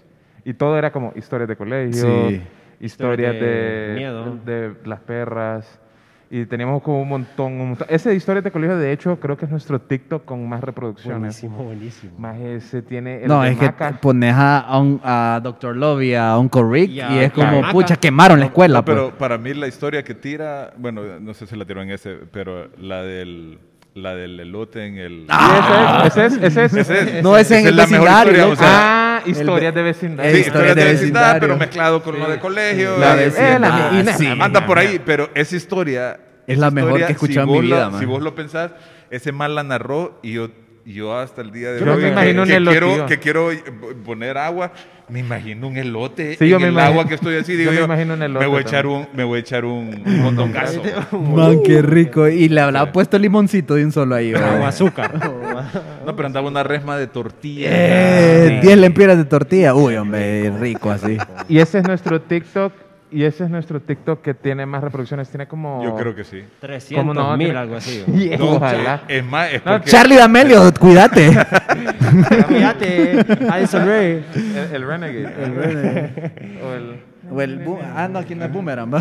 [0.45, 2.07] y todo era como historias de colegio, Sí.
[2.07, 2.43] historias
[2.79, 4.37] Historias de, de miedo.
[4.45, 5.79] de las perras
[6.29, 7.87] y teníamos como un montón, un montón.
[7.89, 11.41] Ese de historias de colegio de hecho creo que es nuestro TikTok con más reproducciones.
[11.41, 12.13] Buenísimo, buenísimo.
[12.17, 15.75] Más ese tiene el No, de es que pones a, a, un- a Dr.
[15.75, 17.71] Love y a Uncle Rick Y es como, Maca.
[17.73, 18.79] pucha, quemaron la escuela.
[18.79, 19.15] No, pero pues.
[19.19, 22.69] para mí la historia que tira, bueno, no sé si la tiró en ese, pero
[22.79, 23.59] la del,
[23.95, 25.25] la del elote en el...
[25.29, 26.89] Ah, Sí, ese es, ese es, ese es.
[27.07, 27.23] Ese es.
[27.23, 28.67] No, ese en el es vecindario, historia, o sea,
[29.17, 30.25] Ah, historias de vecindad.
[30.25, 31.39] Eh, Sí, historias de de vecindad, vecindario.
[31.39, 32.97] pero mezclado con lo de colegio.
[32.97, 34.27] La vecindad, eh, la- sí.
[34.39, 36.19] Anda por ahí, pero esa historia...
[36.45, 37.99] Es la mejor que he escuchado en si mi vos vida, la- man.
[38.01, 38.71] Si vos lo pensás,
[39.09, 40.51] ese mal la narró y yo, y
[40.85, 42.03] yo hasta el día de Yo hoy...
[42.03, 42.09] me
[42.45, 43.05] que- quiero, yo.
[43.07, 43.63] que quiero eh,
[44.05, 44.71] poner agua,
[45.09, 47.53] me imagino un elote Sí, yo en me el imagino- agua que estoy así.
[47.53, 49.65] yo Digo me imagino un elote me voy a echar un, me voy a echar
[49.65, 50.35] un, un.
[51.35, 52.27] Man, qué rico.
[52.27, 54.33] Y le habrá puesto limoncito de un solo ahí.
[54.33, 55.11] O azúcar.
[56.05, 57.67] No, pero andaba una resma de tortilla.
[57.71, 59.73] Eh, 10 lempiras de tortilla.
[59.73, 61.17] Uy, hombre, rico así.
[61.49, 62.71] Y ese es nuestro TikTok.
[63.15, 65.29] Y ese es nuestro TikTok que tiene más reproducciones.
[65.29, 65.81] Tiene como.
[65.83, 66.43] Yo creo que sí.
[66.59, 68.03] 300 mil, Tiene- algo así.
[68.13, 69.03] Yeah, No, ojalá.
[69.07, 69.89] Es más, es No, porque...
[69.89, 71.31] Charlie D'Amelio, cuídate.
[72.47, 74.25] Fíjate, Addison Ray.
[74.35, 76.59] El, el Renegade.
[76.63, 77.15] o el.
[77.31, 78.93] O el boom- ah, no, aquí no es boomerang.
[78.93, 78.99] va.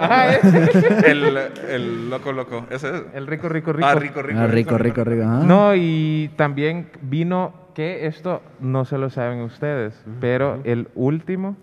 [0.00, 1.10] Ajá, ese.
[1.10, 1.38] El,
[1.70, 2.66] el loco loco.
[2.70, 3.02] Ese es.
[3.14, 3.86] El rico, rico, rico.
[3.86, 4.40] Ah, rico, rico.
[4.40, 5.24] Ah, rico, rico, rico.
[5.24, 11.56] No, y también vino que esto no se lo saben ustedes, pero el último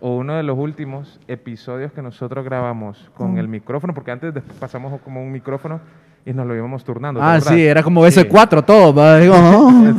[0.00, 4.58] o uno de los últimos episodios que nosotros grabamos con el micrófono, porque antes después
[4.58, 5.80] pasamos como un micrófono
[6.26, 7.20] y nos lo íbamos turnando.
[7.20, 9.18] ¿te Ah, sí, era como beso de cuatro todo.
[9.18, 9.70] digo, oh.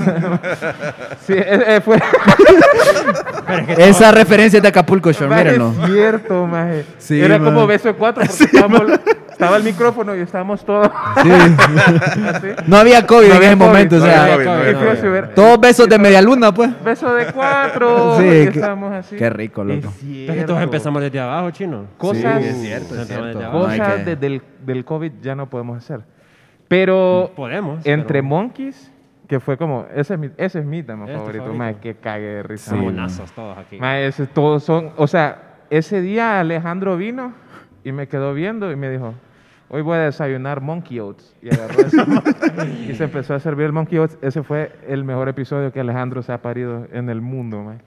[1.25, 1.97] Sí, eh, eh, fue.
[3.77, 5.71] Esa referencia de Acapulco Shore, mírenlo.
[5.83, 6.85] Es cierto, maje.
[6.97, 7.51] Sí, Era maje.
[7.53, 10.89] como beso de cuatro, porque estábamos- estaba el micrófono y estábamos todos.
[11.21, 11.29] Sí.
[12.67, 13.99] No había COVID No en había ese COVID, momento,
[15.35, 16.71] todos besos de media luna, pues.
[16.83, 18.17] Beso de cuatro.
[18.17, 19.15] Sí, qué- estábamos así.
[19.17, 19.93] qué rico, loco.
[20.01, 21.83] Es Es que todos empezamos desde abajo, chino.
[21.97, 23.51] Cosas, Sí, es cierto, es cierto.
[23.51, 25.99] cosas desde el del COVID ya no podemos hacer.
[26.67, 27.85] Pero Podemos.
[27.85, 28.91] entre pero- Monkeys,
[29.27, 31.95] que fue como, ese es mi, ese es mi tema ¿Es tu favorito, mae, que
[31.95, 32.75] cague de risa.
[32.75, 33.77] Nazos todos aquí.
[33.79, 37.33] Mae, ese- todos son, o sea, ese día Alejandro vino
[37.83, 39.13] y me quedó viendo y me dijo,
[39.69, 41.35] hoy voy a desayunar Monkey Oats.
[41.41, 42.03] Y agarró eso
[42.89, 44.17] y se empezó a servir el Monkey Oats.
[44.21, 47.81] Ese fue el mejor episodio que Alejandro se ha parido en el mundo, man.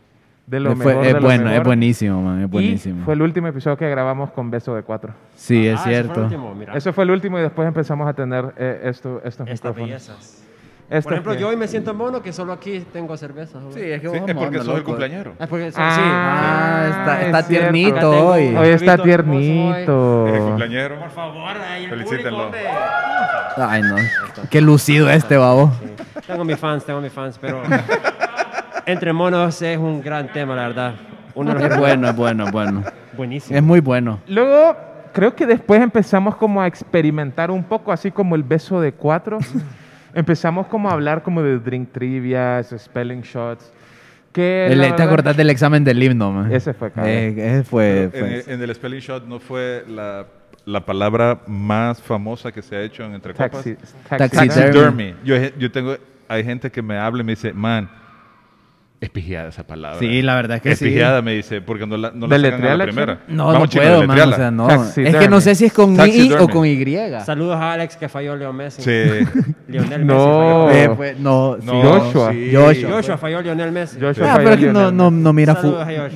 [0.48, 1.66] De lo Fue- mejor, es de lo bueno, es mejor.
[1.66, 3.04] buenísimo, man, es Y buenísimo.
[3.04, 5.12] fue el último episodio que grabamos con Beso de Cuatro.
[5.36, 6.22] Sí, es Ah, ese fue el cierto.
[6.22, 6.74] último, mira.
[6.74, 9.88] Eso fue el último y después empezamos a tener eh, esto, estos Estas micrófonos.
[9.88, 10.44] bellezas.
[10.88, 13.60] Estos Por ejemplo, que- yo hoy me siento mono que solo aquí tengo cerveza.
[13.60, 13.74] joder.
[13.74, 15.34] Sí, es que Sí, vos es porque sos el cumpleañero.
[15.38, 16.00] Ah, porque so- Ah, sí.
[16.02, 17.70] Ah, está, es está cierto.
[17.72, 18.56] tiernito hoy.
[18.56, 20.28] Hoy está tiernito.
[20.28, 20.98] Eres cumpleañero.
[20.98, 22.46] Por favor, ahí el Felicítenlo.
[22.46, 22.68] público.
[23.58, 23.96] Ay, no.
[24.50, 25.70] Qué lucido este, babo.
[26.26, 27.60] Tengo mis fans, tengo mis fans, pero
[28.88, 30.94] entre monos es un gran tema, la verdad.
[31.34, 32.84] Uno de los Es bueno, es bueno, es bueno.
[33.16, 33.56] buenísimo.
[33.56, 34.20] Es muy bueno.
[34.26, 34.76] Luego,
[35.12, 39.38] creo que después empezamos como a experimentar un poco, así como el beso de cuatro.
[40.14, 43.72] empezamos como a hablar como de drink trivias, spelling shots.
[44.32, 46.52] Que El- la ¿Te acordás del examen del himno, man?
[46.52, 47.12] Ese fue, cabrón.
[47.12, 48.08] Eh, ese fue.
[48.10, 50.26] Fue- en, el, en el spelling shot no fue la,
[50.64, 53.50] la palabra más famosa que se ha hecho en Entre Copas.
[53.52, 53.76] Taxi,
[54.08, 54.48] Taxidermy.
[54.72, 55.14] Taxidermy.
[55.24, 55.96] Yo, yo tengo,
[56.28, 57.88] hay gente que me habla y me dice, man,
[59.00, 59.98] es pigiada esa palabra.
[60.00, 60.86] Sí, la verdad es que es sí.
[60.86, 63.20] pigiada, me dice, porque no la, no la sacan a ¿Deletréala, la primera.
[63.28, 64.32] No, Vamos, no chino, puedo, man.
[64.32, 64.66] O sea, no.
[64.66, 65.08] Taxidermy.
[65.16, 66.44] Es que no sé si es con I Taxidermy.
[66.44, 66.84] o con Y.
[67.24, 68.82] Saludos a Alex que falló Leo Messi.
[68.82, 68.90] Sí.
[69.68, 70.66] Lionel No.
[70.66, 70.78] Messi.
[70.78, 70.96] Eh, falló.
[70.96, 71.66] fue- no, sí.
[71.66, 72.32] No, Joshua.
[72.32, 72.50] sí.
[72.52, 72.90] Joshua.
[72.90, 74.00] Joshua falló Lionel Messi.
[74.00, 75.22] Joshua Ah, falló pero es que no, no, Messi.
[75.22, 75.58] no mira,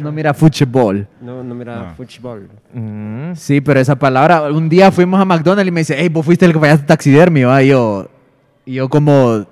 [0.01, 1.07] no mira fútbol.
[1.21, 1.95] No, no mira No.
[1.95, 2.49] fútbol.
[2.75, 3.35] Mm.
[3.37, 6.47] Sí, pero esa palabra, un día fuimos a McDonald's y me dice, hey, vos fuiste
[6.47, 7.63] el que fallaste taxidermio, ¿va?
[7.63, 8.09] Y yo,
[8.67, 9.47] y yo como,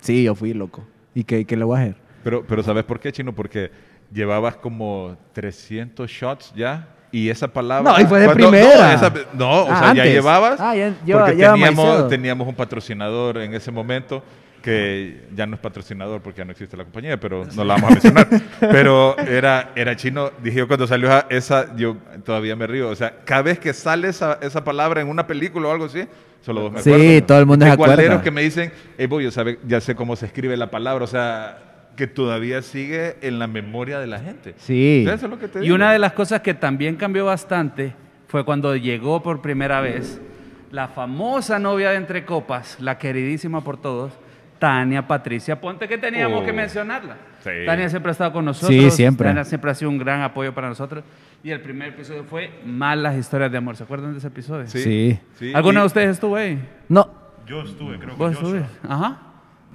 [0.00, 0.84] sí, yo fui loco.
[1.14, 1.96] ¿Y qué, qué le voy a hacer?
[2.26, 3.32] Pero, pero ¿sabes por qué, Chino?
[3.32, 3.70] Porque
[4.12, 6.88] llevabas como 300 shots ya.
[7.12, 7.92] Y esa palabra...
[7.92, 8.88] No, y fue de cuando- primera.
[8.88, 10.12] No, esa- no, o Ah, sea, ya antes.
[10.12, 10.60] llevabas...
[10.60, 11.52] Ah, ya lleva- porque maicero.
[11.52, 14.24] teníamos, teníamos un patrocinador en ese momento
[14.60, 17.90] que ya no es patrocinador porque ya no existe la compañía, pero no la vamos
[17.90, 18.26] a mencionar.
[18.60, 20.32] pero era, era chino.
[20.42, 22.88] Dije yo cuando salió esa- esa, yo todavía me río.
[22.88, 26.08] O sea, cada vez que sale esa, esa palabra en una película o algo así,
[26.44, 27.26] solo vos me Sí, acuerdo.
[27.26, 28.22] todo el mundo alderos acuerda.
[28.22, 31.04] que me dicen, hey, boy, yo sabe, ya sé cómo se escribe la palabra.
[31.04, 31.58] O sea,
[31.96, 34.54] que todavía sigue en la memoria de la gente.
[34.58, 35.04] Sí.
[35.06, 35.74] Eso es lo que te Y digo.
[35.74, 37.94] una de las cosas que también cambió bastante
[38.28, 40.20] fue cuando llegó por primera vez
[40.70, 44.12] la famosa novia de Entre Copas, la queridísima por todos,
[44.58, 46.44] Tania Patricia Ponte, que teníamos Oh.
[46.44, 47.16] que mencionarla.
[47.40, 47.50] Sí.
[47.64, 48.70] Tania siempre ha estado con nosotros.
[48.76, 49.28] Sí, siempre.
[49.28, 51.04] Tania siempre ha sido un gran apoyo para nosotros.
[51.44, 53.76] Y el primer episodio fue Malas historias de amor.
[53.76, 54.66] ¿Se acuerdan de ese episodio?
[54.66, 55.18] Sí.
[55.38, 56.58] sí, ¿Alguno de ustedes estuvo ahí?
[56.88, 57.08] No,
[57.46, 58.66] Yo estuve, creo que ¿Vos estuviste?
[58.88, 59.18] Ajá.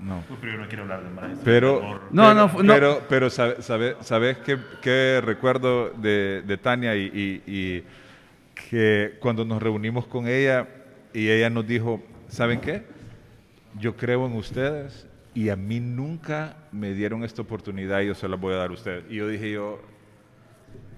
[0.02, 0.24] No.
[0.30, 2.02] Uy, pero yo no quiero hablar de historias Pero.
[2.12, 6.96] No, pero, no, pero, pero sabe- sabe- ¿sabes qué, qué recuerdo de, de Tania?
[6.96, 7.84] Y, y- y
[8.70, 10.68] que cuando nos reunimos con ella
[11.14, 12.84] y ella nos dijo, ¿saben qué?
[13.80, 18.28] Yo creo en ustedes y a mí nunca me dieron esta oportunidad y yo se
[18.28, 19.04] la voy a dar a ustedes.
[19.10, 19.80] Y yo dije yo,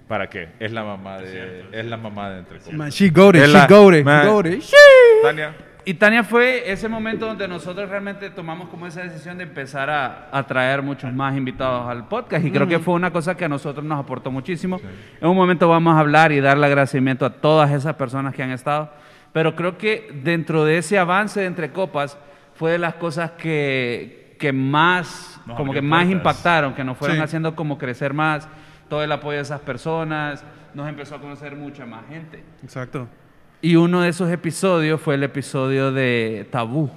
[0.07, 0.49] ¿para qué?
[0.59, 2.59] Es la mamá de, es la mamá de entre
[2.91, 4.59] she goated, Es she goated.
[5.21, 9.89] Tania, Y Tania fue ese momento donde nosotros realmente tomamos como esa decisión de empezar
[9.89, 13.43] a, a traer muchos más invitados al podcast y creo que fue una cosa que
[13.43, 14.79] a nosotros nos aportó muchísimo.
[15.19, 18.51] En un momento vamos a hablar y darle agradecimiento a todas esas personas que han
[18.51, 18.91] estado,
[19.33, 22.17] pero creo que dentro de ese avance de entre copas
[22.55, 27.17] fue de las cosas que, que más, Nos como que más impactaron, que nos fueron
[27.17, 27.23] Sí.
[27.23, 28.47] haciendo como crecer más,
[28.87, 32.41] todo el apoyo de esas personas, nos empezó a conocer mucha más gente.
[32.63, 33.07] Exacto.
[33.63, 36.89] Y uno de esos episodios fue el episodio de Tabú.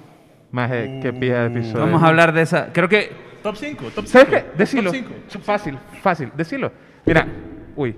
[0.50, 1.86] Más eh, que pija de episodio.
[1.86, 2.72] Vamos a hablar de esa.
[2.72, 4.06] Creo que Top 5, top 5.
[4.06, 4.50] ¿Sabes qué?
[4.58, 4.90] Decilo.
[4.90, 5.00] Top
[5.30, 5.44] 5.
[5.44, 6.32] Fácil, fácil.
[6.36, 6.72] Decilo.
[7.04, 7.28] Mira,
[7.76, 7.94] uy.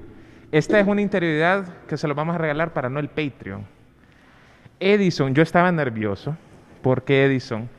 [0.52, 3.64] Esta es una interioridad que se lo vamos a regalar para no el Patreon.
[4.78, 6.37] Edison, yo estaba nervioso
[6.83, 7.70] porque Edison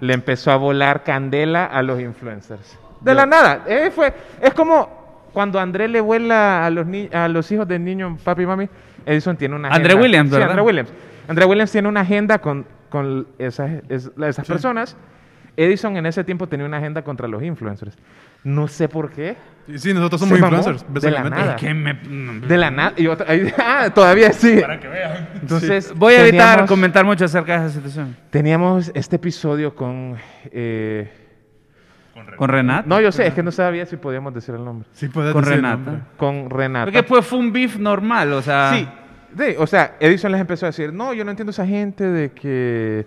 [0.00, 2.76] le empezó a volar candela a los influencers.
[3.00, 3.62] De la nada.
[3.68, 4.95] Eh, fue, es como
[5.36, 8.70] cuando André le vuela a los, ni- a los hijos del niño, papi y mami.
[9.04, 10.02] Edison tiene una André agenda.
[10.02, 10.48] Williams, Sí, ¿verdad?
[10.48, 10.92] André Williams.
[11.28, 14.96] André Williams tiene una agenda con, con esas, es- esas personas.
[15.54, 17.98] Edison en ese tiempo tenía una agenda contra los influencers.
[18.44, 19.36] No sé por qué.
[19.74, 21.56] Sí, nosotros somos influencers, de la nada.
[21.56, 21.92] que me-
[22.48, 22.94] De la nada.
[22.96, 24.56] y otra- ahí- ah, todavía sí.
[24.58, 25.28] Para que vean.
[25.42, 28.16] Entonces, voy a evitar teníamos- comentar mucho acerca de esa situación.
[28.30, 30.16] Teníamos este episodio con.
[30.50, 31.12] eh,
[32.36, 32.84] Con Renata.
[32.86, 34.88] no, yo sé, es que no sabía si podíamos decir el nombre.
[34.92, 35.90] Sí, puedes Con decir el Renata.
[35.90, 36.02] nombre.
[36.16, 36.84] Con Renata.
[36.86, 38.72] Porque pues fue un beef normal, o sea.
[38.74, 38.88] Sí,
[39.36, 42.32] sí, o sea, Edison les empezó a decir: No, yo no entiendo esa gente de
[42.32, 43.06] que.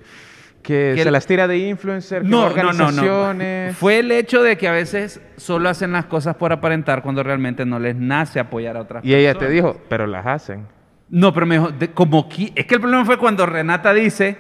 [0.62, 2.70] Que, Que se el- las tira de influencer, que No, no, no, no.
[2.84, 3.78] organizaciones.
[3.78, 7.66] Fue el hecho de que a veces solo hacen las cosas por aparentar cuando realmente
[7.66, 9.48] no les nace apoyar a otras Y ella personas.
[9.48, 10.68] te dijo, pero las hacen.
[11.10, 14.38] No, pero me dijo, de- como qui- es que el problema fue cuando Renata dice,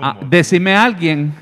[0.00, 1.34] ah, decime a alguien.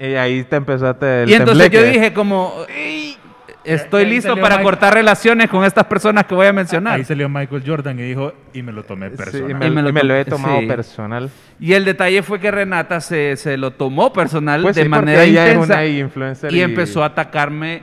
[0.00, 3.16] Y ahí te empezaste el y entonces yo dije como, "Ey,
[3.64, 6.94] estoy ahí listo para cortar relaciones con estas personas que voy a mencionar.
[6.94, 9.50] Ahí salió Michael Jordan y dijo, y me lo tomé Sí, personal.
[9.50, 10.66] y me, Y me lo y me lo he tom- tomado sí.
[10.66, 11.30] personal.
[11.60, 15.22] Y el detalle fue que Renata se, se lo tomó personal Pues de sí, manera
[15.22, 17.82] ella es intensa una influencer y, y- empezó a atacarme.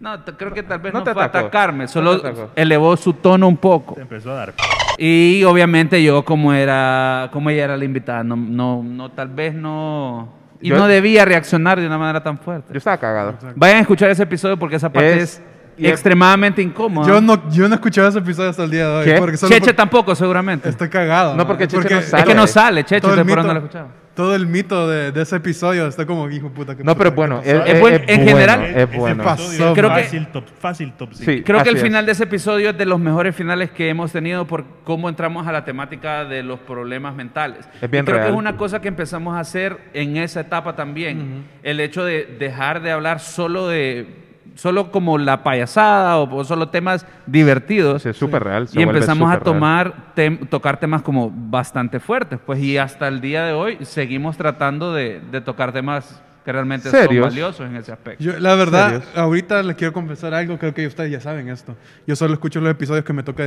[0.00, 1.46] No, creo que tal vez No no, te fue a atacó.
[1.46, 2.50] atacarme, No solo atacó.
[2.56, 3.94] elevó su tono un poco.
[3.94, 4.54] Te empezó a dar.
[4.98, 9.54] Y obviamente yo como era, como ella era la invitada, no, no, no tal vez
[9.54, 12.72] no, y Yo- no debía reaccionar de una manera tan fuerte.
[12.72, 13.34] Yo estaba cagado.
[13.56, 15.42] Vayan a escuchar ese episodio porque esa parte Es- es,
[15.76, 17.06] y es- extremadamente incómoda.
[17.08, 19.04] Yo no, yo no he escuchado ese episodio hasta el día de hoy.
[19.04, 19.14] ¿Qué?
[19.18, 20.68] Porque solo Cheche por- tampoco, seguramente.
[20.68, 21.34] Estoy cagado.
[21.36, 22.24] No, porque Cheche no es sale.
[22.24, 24.01] que no sale, Cheche, eso no lo he escuchado.
[24.14, 26.76] Todo el mito de, de ese episodio está como, hijo de puta.
[26.76, 27.50] ¿qué No, pero ¿Qué bueno, pasó?
[27.50, 29.22] es, Es es- buen- en bueno, general, es Ese bueno.
[29.22, 31.24] episodio Creo es que- fácil, top, fácil top Sí.
[31.24, 31.44] 5.
[31.46, 31.82] Creo que el Así es.
[31.90, 35.46] final de ese episodio es de los mejores finales que hemos tenido por cómo entramos
[35.46, 37.66] a la temática de los problemas mentales.
[37.80, 40.76] Es bien Y creo que es una cosa que empezamos a hacer en esa etapa
[40.76, 41.44] también.
[41.62, 44.06] El hecho de dejar de hablar solo de
[44.54, 48.02] solo como la payasada o, o solo temas divertidos.
[48.02, 48.68] Sí, es súper real.
[48.68, 53.20] se y empezamos a tomar tem- tocar temas como bastante fuertes, pues y hasta el
[53.20, 57.92] día de hoy seguimos tratando de, de tocar temas que realmente son valiosos en ese
[57.92, 58.24] aspecto.
[58.24, 59.04] Yo, la verdad, ¿Serios?
[59.16, 61.76] ahorita les quiero confesar algo, creo que ustedes ya saben esto.
[62.04, 63.44] Yo solo escucho los episodios que me toca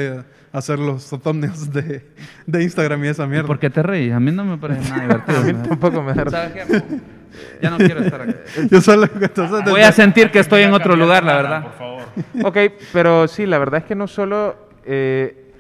[0.54, 2.06] hacer los thumbnails de,
[2.48, 3.48] de Instagram y esa ¿Y mierda.
[3.48, 4.14] ¿Por qué te reís?
[4.14, 5.38] A mí no me parece nada divertido.
[5.42, 6.84] A mí tampoco me da ¿Sabes qué?
[7.62, 8.34] Ya no quiero estar aquí.
[8.72, 11.64] Yo solo, entonces, Voy a sentir que estoy en otro lugar, la verdad.
[11.64, 11.96] Por favor.
[12.44, 12.58] Ok,
[12.94, 14.56] pero sí, la verdad es que no solo.
[14.86, 15.52] eh,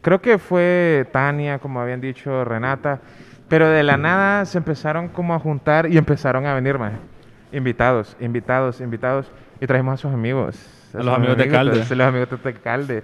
[0.00, 3.00] creo que fue Tania, como habían dicho, Renata,
[3.48, 6.92] pero de la nada se empezaron como a juntar y empezaron a venir más.
[7.52, 9.30] Invitados, invitados, invitados.
[9.60, 10.56] Y trajimos a sus amigos.
[10.92, 11.82] A los amigos de Calde.
[11.82, 13.02] A los amigos de Calde.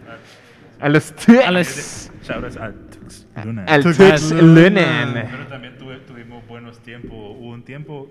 [0.80, 1.12] A los.
[1.44, 2.64] A los- Shoutouts a.
[3.34, 3.64] Al Luna.
[4.42, 5.28] Lunan.
[5.30, 7.12] Pero también tuve- tuvimos buenos tiempos.
[7.12, 8.08] Hubo un tiempo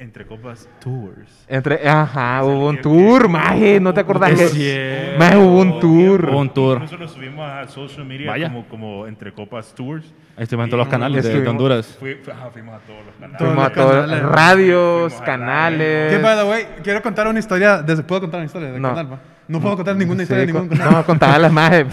[0.00, 1.44] entre copas tours.
[1.46, 5.14] Entre, ajá, hubo un tour, maje, ¿no te acordás Es que?
[5.18, 6.28] Maje, hubo un tour.
[6.30, 6.76] Hubo un tour.
[6.76, 8.48] Incluso lo subimos a social media Vaya.
[8.48, 10.04] como, como entre copas tours.
[10.36, 11.96] Ahí estuvimos en todos los canales de, de Honduras.
[12.00, 13.38] Fui- fu- ajá, fuimos a todos los canales.
[13.38, 14.22] Fuimos a los todos, canales.
[14.24, 16.12] radios, Fuimos a canales.
[16.14, 17.82] Que, by the way, quiero contar una historia.
[17.82, 18.94] De, ¿Puedo contar una historia No.
[18.94, 19.20] canal?
[19.48, 20.92] No puedo contar ninguna historia Sí, de ningún canal.
[20.94, 21.86] no, contaba las majes.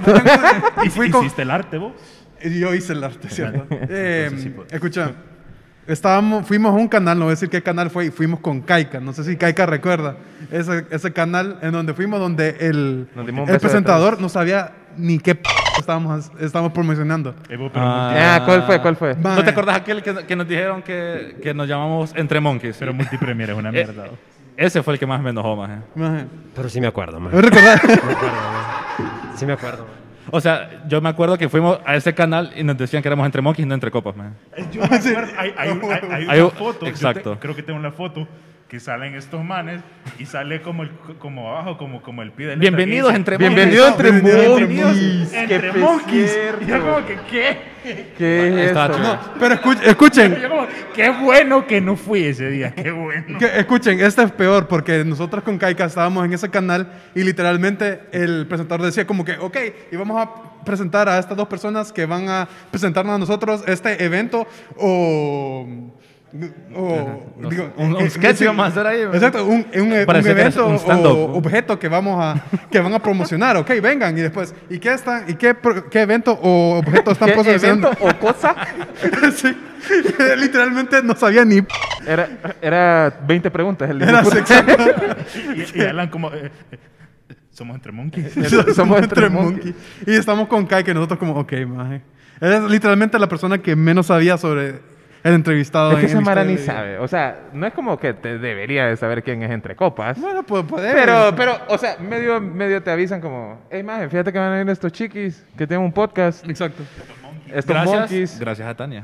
[0.86, 1.92] Y fui con- ¿Hiciste el arte vos?
[2.42, 3.66] Yo hice el arte, ¿cierto?
[3.72, 4.72] Eh, sí puedes.
[4.72, 5.12] escucha,
[5.88, 8.62] estábamos, fuimos a un canal, no voy a decir qué canal fue, y fuimos con
[8.62, 9.00] Kaika.
[9.00, 10.16] No sé si Kaika recuerda
[10.52, 15.48] ese, ese canal en donde fuimos, donde el, el presentador no sabía ni qué p
[15.80, 17.36] estábamos, estábamos promocionando.
[17.76, 18.36] Ah.
[18.40, 18.82] Ah, ¿cuál fue?
[18.82, 19.16] ¿Cuál fue?
[19.16, 22.78] ¿No Mae, te acordás aquel que, que nos dijeron que, que nos llamamos Entre Monkeys?
[22.78, 24.06] Pero multipremier es una Eh, mierda.
[24.56, 26.26] Ese fue el que más me enojó, mae.
[26.56, 27.32] Pero sí me acuerdo, man.
[27.34, 27.82] ¿Me recordás?
[29.36, 29.86] Sí me acuerdo.
[30.32, 33.26] O sea, yo me acuerdo que fuimos a ese canal y nos decían que éramos
[33.26, 34.16] Entre Monkeys, no Entre Copas.
[34.56, 35.70] Eh, Yo me acuerdo, hay, hay,
[36.12, 37.34] hay- hay una un- foto, exacto.
[37.34, 38.28] te- creo que tengo una foto
[38.68, 39.82] que salen estos manes
[40.20, 43.56] y sale como, el, como abajo, como, como el pie del Bienvenidos Entre Monkeys.
[43.56, 45.34] Bienvenido entre monkeys.
[45.34, 46.38] Entre monkeys.
[46.62, 47.58] Y yo como que, ¿qué?
[48.18, 48.88] ¿Qué es eso?
[48.94, 49.20] chido.
[49.40, 53.40] Pero escu- escuchen, Yo como, qué bueno que no fui ese día, qué bueno.
[53.40, 58.02] que- escuchen, este es peor porque nosotros con Kaika estábamos en ese canal y literalmente
[58.12, 59.58] el presentador decía como que, ok,
[59.94, 64.04] y vamos a presentar a estas dos personas que van a presentarnos a nosotros este
[64.04, 65.94] evento o...
[66.76, 70.68] o digo, un- un sketch sí, íbamos a hacer ahí, Exacto, un, un- un evento
[70.68, 74.78] un o objeto que vamos a que van a promocionar, ok, vengan y después, ¿y
[74.80, 75.56] qué están y qué,
[75.90, 77.88] qué evento o objeto están ¿Qué promocionando?
[77.88, 78.56] evento o cosa?
[79.36, 79.56] sí,
[80.38, 81.62] literalmente no sabía ni
[82.06, 82.28] Era,
[82.62, 83.90] era 20 preguntas.
[83.90, 84.22] El era.
[85.74, 86.78] Y, y Alan como, eh, eh,
[87.52, 88.34] somos entre monkeys.
[88.76, 89.76] Somos entre entre monkey.
[90.06, 92.02] Y estamos con Kai, que nosotros como, ok, maje.
[92.40, 94.80] Eres literalmente la persona que menos sabía sobre
[95.28, 95.92] el entrevistado.
[95.92, 97.00] Es que en- esa en Mara historia ni sabe.
[97.00, 100.20] O sea, no es como que te debería de saber quién es entre copas.
[100.20, 100.94] Bueno, pues puede.
[100.94, 104.52] Pero, pero, o sea, medio, medio te avisan como, hey, maje, fíjate que van a
[104.58, 106.48] venir estos chiquis que tienen un podcast.
[106.50, 106.84] Exacto.
[107.48, 108.40] Estos Gracias, monkeys.
[108.40, 109.04] gracias a Tania.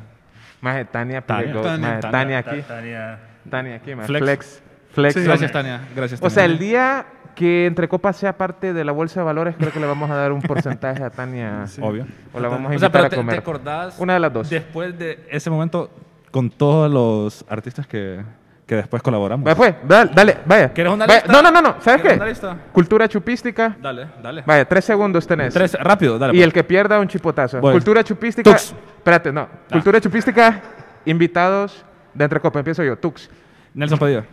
[0.62, 1.62] Maje, Tania, Tania.
[1.62, 2.62] Tania, maje, Tania, Tania aquí.
[2.62, 3.20] Tania.
[3.50, 4.08] Tania aquí, maje.
[4.08, 4.24] Flex.
[4.24, 4.64] Flex.
[4.94, 5.14] Flex.
[5.16, 5.24] Sí.
[5.24, 5.82] Gracias, Tania.
[5.96, 6.54] Gracias, O sea, Tania.
[6.54, 7.06] el día
[7.36, 10.16] que Entre Copas sea parte de la bolsa de valores, creo que le vamos a
[10.16, 11.66] dar un porcentaje a Tania.
[11.82, 12.06] Obvio.
[12.32, 13.36] O la vamos a O sea, invitar pero a te, comer.
[13.36, 14.50] te acordás Una de las dos.
[14.52, 15.90] después de ese momento
[16.34, 18.22] con todos los artistas que,
[18.66, 19.46] que después colaboramos.
[19.46, 20.74] Vaya, pues, dale, dale, vaya.
[20.74, 21.32] ¿Quieres una Vaya, lista?
[21.32, 21.76] No, no, no, no.
[21.80, 22.16] ¿Sabes ¿Quieres qué?
[22.16, 22.58] una lista?
[22.72, 23.78] Cultura chupística.
[23.80, 24.44] Dale, dale.
[24.46, 25.54] Vaya, tres segundos tenés.
[25.54, 26.34] Tres, rápido, dale.
[26.34, 26.46] y pues.
[26.48, 27.62] el que pierda, un chipotazo.
[27.62, 27.74] Voy.
[27.74, 28.50] Cultura chupística.
[28.50, 28.74] Tux.
[28.98, 29.48] Espérate, no.
[29.72, 30.60] Cultura chupística,
[31.06, 32.62] invitados de Entre Copas.
[32.62, 33.30] Empiezo yo, Tux.
[33.76, 34.26] Nelson Padilla.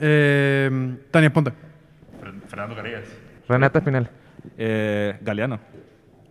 [0.00, 1.52] Eh, Tania Ponte.
[2.20, 3.04] Fer- Fernando Carillas.
[3.48, 4.10] Renata Espinal.
[4.58, 5.60] Eh, Galeano.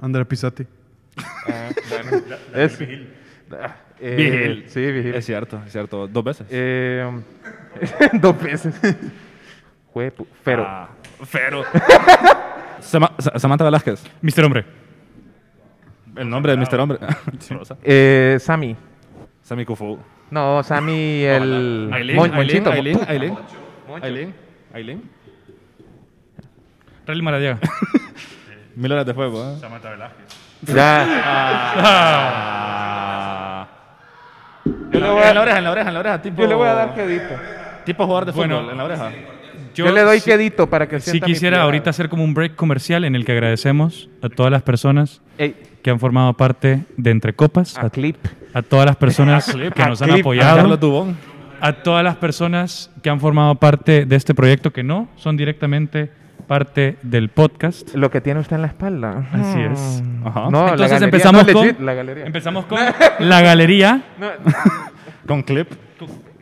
[0.01, 0.65] Andrea Pisati.
[2.53, 3.07] Es, Vigil.
[3.13, 3.20] Ah,
[3.99, 4.63] eh, Vigil.
[4.67, 5.15] Sí, Vigil.
[5.15, 6.07] Es cierto, es cierto.
[6.07, 6.47] Dos veces.
[6.49, 7.09] Eh,
[8.13, 8.75] dos veces.
[9.93, 10.65] Jue pu- Fero.
[10.67, 10.89] Ah.
[12.79, 14.03] Sama- Sa- Samantha Velázquez.
[14.21, 14.65] Mister Hombre.
[16.15, 16.79] El nombre de Mr.
[16.79, 16.99] Hombre.
[17.83, 18.75] Eh, Sammy.
[19.43, 19.97] Sammy Kufu.
[20.29, 21.89] No, Sammy el...
[21.93, 22.71] Aileen, Mon- Aileen, Monchito.
[22.71, 23.37] Aileen, Aileen.
[24.01, 24.33] Aileen.
[24.73, 25.01] Aileen.
[27.05, 27.59] Rally Maradiaga.
[28.75, 29.57] Mil horas de fuego, ¿eh?
[29.59, 30.25] Samantha Velázquez.
[30.61, 31.05] Ya.
[31.83, 33.10] Ah.
[34.91, 36.21] Yo le voy En la a, oreja, en la oreja, en la oreja.
[36.21, 37.35] Tipo, yo le voy a dar quedito.
[37.85, 38.57] Tipo jugador de Bueno.
[38.59, 39.11] fútbol, en la oreja.
[39.73, 43.15] Yo, le doy quedito para que mi quisiera ahorita hacer como un break comercial en
[43.15, 47.77] el que agradecemos a todas las personas Ey, que han formado parte de Entre Copas,
[47.77, 48.17] a a, clip.
[48.53, 51.15] a todas las personas que a nos han clip, a apoyado, Dubón.
[51.61, 56.11] a todas las personas que han formado parte de este proyecto que no son directamente
[56.41, 57.93] parte del podcast.
[57.95, 59.23] Lo que tiene usted en la espalda.
[59.31, 60.03] Así es.
[60.25, 60.49] Ajá.
[60.51, 62.25] No, la Entonces galería, empezamos no, con legit, la galería.
[62.25, 62.79] empezamos con
[63.19, 64.27] la galería, No,
[65.27, 65.69] Con clip.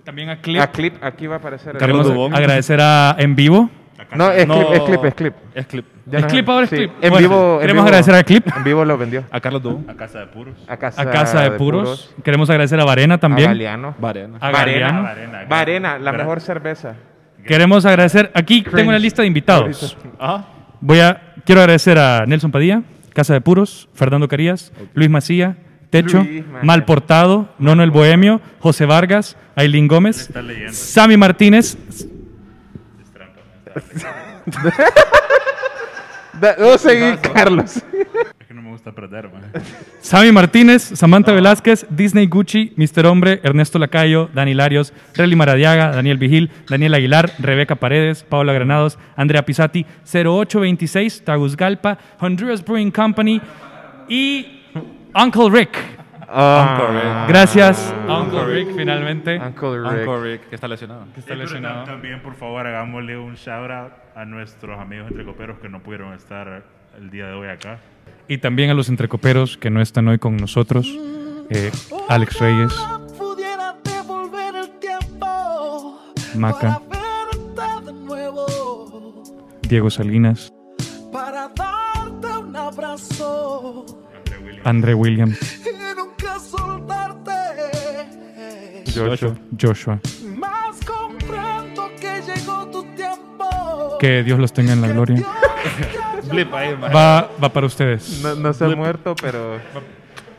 [0.03, 0.59] también a Clip.
[0.61, 1.77] a clip, aquí va a aparecer.
[1.77, 2.33] Queremos Dubón.
[2.33, 3.69] agradecer a En Vivo.
[4.15, 4.55] No, es No.
[4.55, 5.33] clip, es clip, es clip.
[5.53, 5.85] Es clip.
[6.05, 6.75] Ya ¿Es no clip ahora es sí.
[6.77, 6.91] clip?
[7.01, 7.53] En Bueno, vivo.
[7.55, 8.47] en queremos vivo- agradecer a Clip.
[8.57, 9.25] En vivo lo vendió.
[9.29, 9.85] A Carlos Dubón.
[9.87, 10.55] A casa de puros.
[10.67, 12.15] A casa, A Casa de, Puros.
[12.23, 13.49] Queremos agradecer a Varena A también.
[13.49, 13.93] Galeano.
[13.99, 14.37] Varena.
[14.41, 14.87] A Varena.
[14.87, 15.03] Galeano.
[15.03, 15.45] Varena.
[15.47, 16.95] Varena, la Pero- mejor cerveza.
[17.45, 18.31] Queremos agradecer.
[18.33, 19.97] Aquí tengo una lista de invitados.
[20.19, 20.47] Ajá.
[20.81, 25.57] Voy a, quiero agradecer a Nelson Padilla, Casa de Puros, Fernando Carías, Luis Macía,
[25.89, 26.43] Techo, Luis.
[26.63, 30.29] Mal Portado, Nono el Bohemio, José Vargas, Aileen Gómez.
[30.71, 31.77] Sammy Martínez,
[36.57, 37.83] No seguí, Carlos.
[38.69, 39.41] Que no me gusta perder, man.
[40.01, 43.05] Sammy Martínez, Samantha Velázquez, Disney Gucci, Mr.
[43.07, 48.99] Hombre, Ernesto Lacayo, Dani Larios, Relly Maradiaga, Daniel Vigil, Daniel Aguilar, Rebeca Paredes, Paula Granados,
[49.15, 53.41] Andrea Pisati, 0826, Tagus-Galpa, Honduras Brewing Company
[54.07, 54.61] y
[55.15, 55.77] Uncle Rick.
[56.31, 59.39] Ah, Gracias, Uncle Rick, finalmente.
[59.39, 60.07] Uncle Rick.
[60.07, 61.05] Uncle Rick, que está lesionado.
[61.17, 61.81] Está Eh, pero lesionado.
[61.83, 66.13] tam- También, por favor, hagámosle un shout out a nuestros amigos entrecoperos que no pudieron
[66.13, 66.61] estar
[66.97, 67.79] el día de hoy acá.
[68.29, 70.87] Y también a los entrecoperos que no están hoy con nosotros.
[71.49, 71.71] eh,
[72.07, 72.71] Alex Reyes,
[76.35, 76.79] Maca,
[79.63, 80.53] Diego Salinas,
[81.11, 83.85] para darte un abrazo
[84.63, 85.39] André Williams.
[88.93, 89.35] Joshua.
[89.59, 89.99] Joshua.
[93.99, 95.25] Que Dios los tenga en la gloria.
[96.29, 96.91] Blip ahí, man.
[96.95, 98.21] Va, va para ustedes.
[98.23, 99.57] No, no se ha muerto, pero.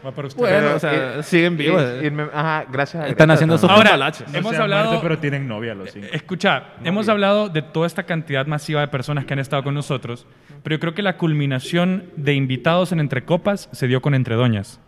[0.05, 0.51] Va para ustedes.
[0.51, 1.83] Bueno, pero, o sea, eh, siguen vivos.
[2.11, 3.97] me- ajá, gracias a Están Greta haciendo sus Ahora.
[3.99, 4.85] No hemos hablado.
[4.87, 6.07] muerto, pero tienen novia los cinco.
[6.13, 10.27] Escucha, hemos hablado de toda esta cantidad masiva de personas que han estado con nosotros,
[10.63, 14.37] pero yo creo que la culminación de invitados en Entre Copas se dio con Entre
[14.37, 14.81] Doñas.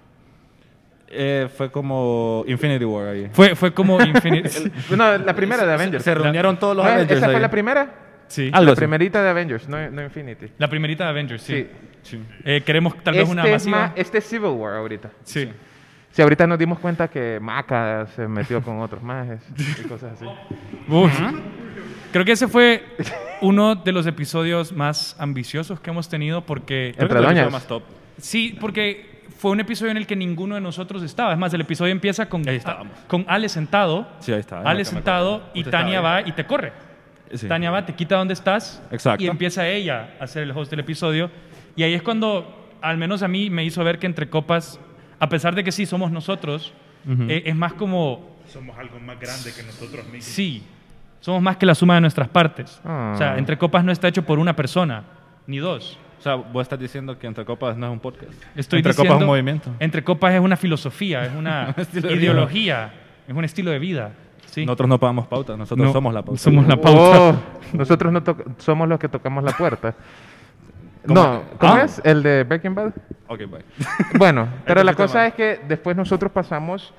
[1.15, 3.29] Eh, fue como Infinity War ahí.
[3.33, 4.73] Fue, fue como Infinity.
[4.97, 6.05] No, la primera de Avengers.
[6.05, 7.43] Se reunieron todos los Ah, Avengers ¿Esa fue ahí.
[7.43, 7.91] la primera?
[8.33, 8.51] Sí.
[8.53, 8.79] Algo La así.
[8.81, 10.47] primerita de Avengers, no, no Infinity.
[10.59, 11.67] La primerita de Avengers, sí.
[12.03, 12.21] Sí.
[12.45, 13.79] Eh, queremos tal vez este, una es masiva.
[13.79, 15.11] más- este es Civil War ahorita.
[15.23, 15.49] Sí.
[16.11, 20.27] Sí, ahorita nos dimos cuenta que Maca se metió con otros majes y cosas así.
[20.89, 21.13] Uf.
[22.13, 22.85] Creo que ese fue
[23.41, 26.89] uno de los episodios más ambiciosos que hemos tenido porque...
[26.89, 27.51] Entre Creo que doñas.
[27.53, 27.83] más top.
[28.19, 31.33] Sí, porque fue un episodio en el que ninguno de nosotros estaba.
[31.33, 32.93] Es más, el episodio empieza con, Ahí estábamos.
[33.07, 34.07] con Ale sentado.
[34.21, 34.61] Sí, ahí está.
[34.61, 36.73] Ale sentado y Tania va y te corre.
[37.35, 37.49] Sí.
[37.49, 39.23] Tania va, te quita donde estás Exacto.
[39.25, 41.31] y empieza ella a ser el host del episodio.
[41.77, 44.79] Y ahí es cuando, al menos a mí, me hizo ver que entre copas,
[45.19, 46.73] a pesar de que sí somos nosotros,
[47.29, 50.25] eh, es más como, Somos algo más grande que nosotros mismos.
[50.25, 50.63] sí,
[51.21, 52.81] somos más que la suma de nuestras partes.
[52.85, 53.13] Ah.
[53.15, 55.05] O sea, entre copas no está hecho por una persona,
[55.47, 55.99] ni dos.
[56.19, 58.33] O sea, vos estás diciendo que Entre Copas no es un podcast.
[58.55, 59.71] Estoy Entre diciendo, Copas es un movimiento.
[59.81, 61.75] Entre copas es una filosofía, es una
[62.11, 62.93] ideología,
[63.27, 64.13] es un estilo de vida.
[64.53, 64.65] ¿Sí?
[64.67, 66.41] Nosotros no pagamos pauta, nosotros No, somos la pauta.
[66.41, 67.21] Somos la pauta.
[67.21, 67.35] Oh,
[67.77, 68.23] nosotros no
[68.59, 69.95] somos los que tocamos la puerta.
[71.05, 71.83] No, ¿cómo Ah.
[71.83, 72.01] es?
[72.05, 72.93] ¿El de Breaking Bad?
[73.27, 73.65] Ok, bye.
[74.19, 76.93] Bueno, pero la cosa es que después nosotros pasamos,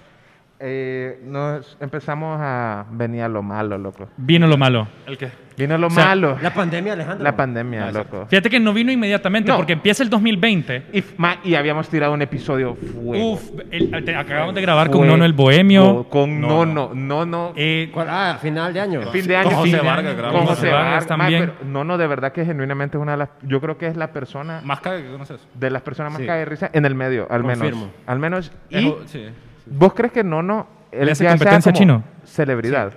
[0.59, 4.07] eh, nos empezamos a venir a lo malo, loco.
[4.17, 4.87] Vino lo malo.
[5.05, 5.29] ¿El qué?
[5.55, 6.37] Vino lo O sea, malo.
[6.41, 7.23] La pandemia, Alejandro.
[7.23, 8.25] La pandemia, loco.
[8.27, 9.57] Fíjate que no vino inmediatamente No.
[9.57, 10.83] porque empieza el 2020.
[10.93, 11.03] Y,
[11.43, 13.33] y habíamos tirado un episodio fuego.
[13.33, 15.11] Uf, el- te- acabamos de grabar con Fuego.
[15.11, 16.07] Nono el Bohemio.
[16.09, 17.53] Con Nono, Nono.
[17.55, 17.91] Eh.
[17.95, 19.01] Ah, final de año.
[19.11, 19.49] Fin de año.
[19.49, 20.39] Con José Vargas grabamos.
[20.45, 21.51] Con José Vargas también.
[21.65, 23.29] Nono, de verdad que genuinamente es una de las.
[23.43, 24.61] Yo creo que es la persona.
[24.63, 25.45] Más cague que conoces.
[25.53, 26.25] De las personas más Sí.
[26.27, 27.63] cague de risa en el medio, al Confirmo.
[27.81, 27.89] menos.
[28.07, 28.51] Al menos.
[28.71, 28.93] Y.
[29.05, 29.25] sí.
[29.65, 32.03] ¿Vos crees que Nono él ¿Le hace ya sea competencia como Chino?
[32.25, 32.93] Celebridad.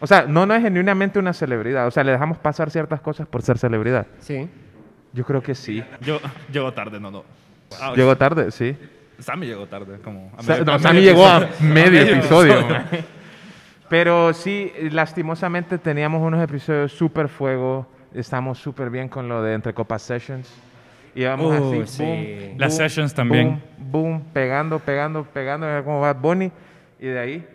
[0.00, 1.86] O sea, Nono es genuinamente una celebridad.
[1.86, 4.06] O sea, le dejamos pasar ciertas cosas por ser celebridad.
[4.18, 4.48] Sí.
[5.12, 5.82] Yo creo que sí.
[6.00, 6.18] Yo
[6.52, 7.24] llegó tarde, no, no.
[7.80, 8.76] Ah, Llegó tarde, sí.
[9.18, 10.32] Sammy llegó tarde, como.
[10.36, 12.54] a Sa- medio- no, a Sammy medio llegó a medio episodio.
[13.88, 17.86] Pero sí, lastimosamente teníamos unos episodios súper fuego.
[18.14, 20.50] Estamos súper bien con lo de Entre Copas Sessions.
[21.14, 22.02] Íbamos Uh, así, sí.
[22.02, 23.60] boom, Las boom, sessions también.
[23.78, 26.50] Boom, boom, pegando, pegando, pegando, era como Bad Bunny.
[27.00, 27.46] Y de ahí,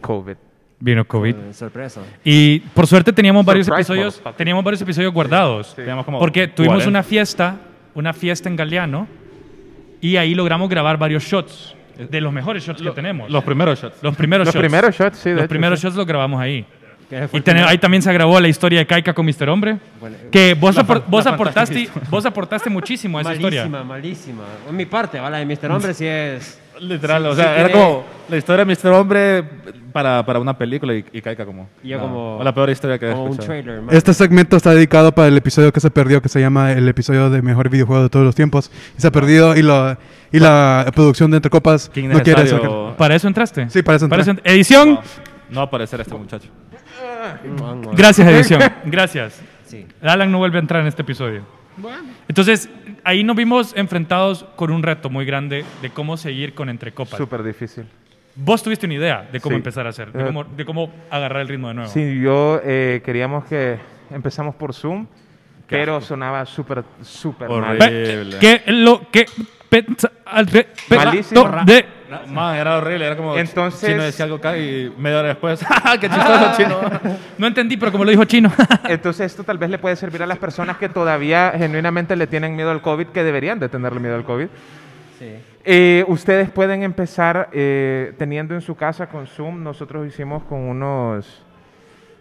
[0.00, 0.36] COVID.
[0.80, 1.34] Vino COVID.
[1.34, 2.02] Eh, sorpresa.
[2.24, 4.36] Y por suerte teníamos varios Surprise, episodios, motherfucker.
[4.36, 5.74] teníamos varios episodios guardados.
[5.74, 6.88] Teníamos como Porque tuvimos 40.
[6.90, 7.56] una fiesta,
[7.94, 9.06] una fiesta en Galeano,
[10.00, 13.30] y ahí logramos grabar varios shots, de los mejores shots que tenemos.
[13.30, 14.02] Los primeros shots.
[14.02, 14.62] Los primeros Los shots.
[14.62, 15.86] primeros shots, sí, Los hecho, primeros sí.
[15.86, 16.66] shots los grabamos ahí.
[17.10, 19.48] Y ahí también se grabó la historia de Kaika con Mr.
[19.48, 19.78] Hombre.
[20.00, 23.84] Bueno, Que vos, La apor- vos, aportaste, vos aportaste muchísimo a esa malísima, historia.
[23.84, 24.42] malísima.
[24.68, 25.38] En mi parte, ¿vale?
[25.38, 25.70] De Mr.
[25.70, 26.60] Hombre sí es...
[26.80, 28.88] Literal, Sí, o sí sea, era tiene- como la historia de Mr.
[28.92, 29.44] Hombre
[29.92, 31.68] para, para una película y, y caiga como.
[31.84, 33.80] Y yo no, como- la peor historia que he Como un trailer.
[33.92, 37.30] Este segmento está dedicado para el episodio que se perdió, que se llama el episodio
[37.30, 38.72] de mejor videojuego de todos los tiempos.
[38.98, 39.96] Y se ha perdido y, lo,
[40.32, 42.96] y la producción de Entre Copas no quiere sacar.
[42.98, 43.70] ¿Para eso entraste?
[43.70, 44.22] Sí, para eso entré.
[44.24, 44.94] ent- Edición.
[44.94, 45.00] No,
[45.50, 46.48] no va a aparecer este muchacho.
[47.92, 48.62] Gracias, edición.
[48.84, 49.40] Gracias.
[49.66, 49.86] Sí.
[50.02, 51.42] Alan no vuelve a entrar en este episodio.
[52.28, 52.68] Entonces,
[53.02, 57.18] ahí nos vimos enfrentados con un reto muy grande de cómo seguir con Entre Copas.
[57.18, 57.84] Súper difícil.
[58.36, 59.58] Vos tuviste una idea de cómo Sí.
[59.58, 61.90] empezar a hacer, de cómo, de cómo agarrar el ritmo de nuevo.
[61.90, 63.78] Sí, yo eh, queríamos que
[64.10, 65.06] empezamos por Zoom,
[65.68, 67.78] pero sonaba súper, súper mal.
[68.40, 69.26] ¿Qué lo que
[69.68, 70.96] pensa al re- pe-
[72.28, 75.96] Man, era horrible, era como Entonces- Chino decía algo acá y media hora después, ¡ah,
[76.00, 76.80] qué chistoso Chino!
[77.38, 78.52] No entendí, pero como lo dijo Chino.
[78.88, 82.54] Entonces esto tal vez le puede servir a las personas que todavía genuinamente le tienen
[82.56, 84.46] miedo al COVID, que deberían de tenerle miedo al COVID.
[85.18, 85.32] Sí.
[85.64, 89.62] Eh, ustedes pueden empezar eh, teniendo en su casa con Zoom.
[89.62, 91.42] Nosotros hicimos con unos,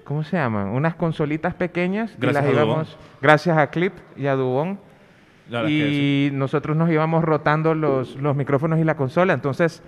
[0.04, 0.68] ¿cómo se llaman?
[0.70, 2.12] Unas consolitas pequeñas.
[2.12, 4.80] y Gracias las a íbamos, gracias a Clip y a Dubón.
[5.50, 6.30] La verdad es que sí.
[6.32, 9.34] Y nosotros nos íbamos rotando los, los micrófonos y la consola.
[9.34, 9.84] Entonces,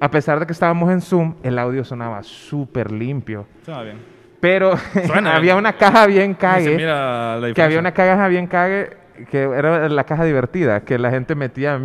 [0.00, 3.46] a pesar de que estábamos en Zoom, el audio sonaba súper limpio.
[3.64, 3.96] Suena bien.
[4.40, 6.76] Pero Suena había una caja bien cague.
[6.76, 8.96] mira la Que había una caja bien cague,
[9.30, 11.78] que era la caja divertida, que la gente metía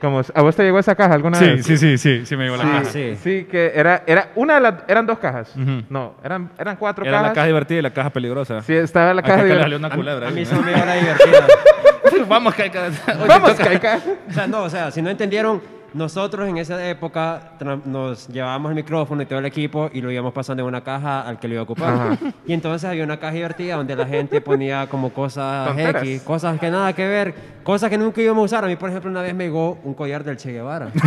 [0.00, 1.66] como ¿A vos te llegó esa caja alguna Sí, vez?
[1.66, 2.84] sí, sí, sí, sí me llegó la Sí, caja.
[2.86, 3.16] sí.
[3.22, 5.52] sí, que era, era una de las, eran dos cajas.
[5.88, 7.34] No, eran, eran cuatro Era la cajas.
[7.34, 8.62] caja divertida y la caja peligrosa.
[8.62, 9.62] Sí, estaba la caja divertida.
[9.62, 10.28] salió una culebra.
[10.28, 11.46] A mí solo me divertida.
[12.28, 12.88] Vamos, Kaika.
[13.26, 14.00] Vamos, Kaika.
[14.28, 15.62] O sea, no, o sea, si no entendieron,
[15.94, 17.52] nosotros en esa época
[17.84, 21.22] nos llevábamos el micrófono y todo el equipo y lo íbamos pasando de una caja
[21.22, 21.94] al que lo iba a ocupar.
[21.94, 22.18] Ajá.
[22.46, 26.02] Y entonces había una caja divertida donde la gente ponía como cosas Tonteras.
[26.02, 28.64] X, cosas que nada que ver, cosas que nunca íbamos a usar.
[28.64, 30.90] A mí, por ejemplo, una vez me llegó un collar del Che Guevara.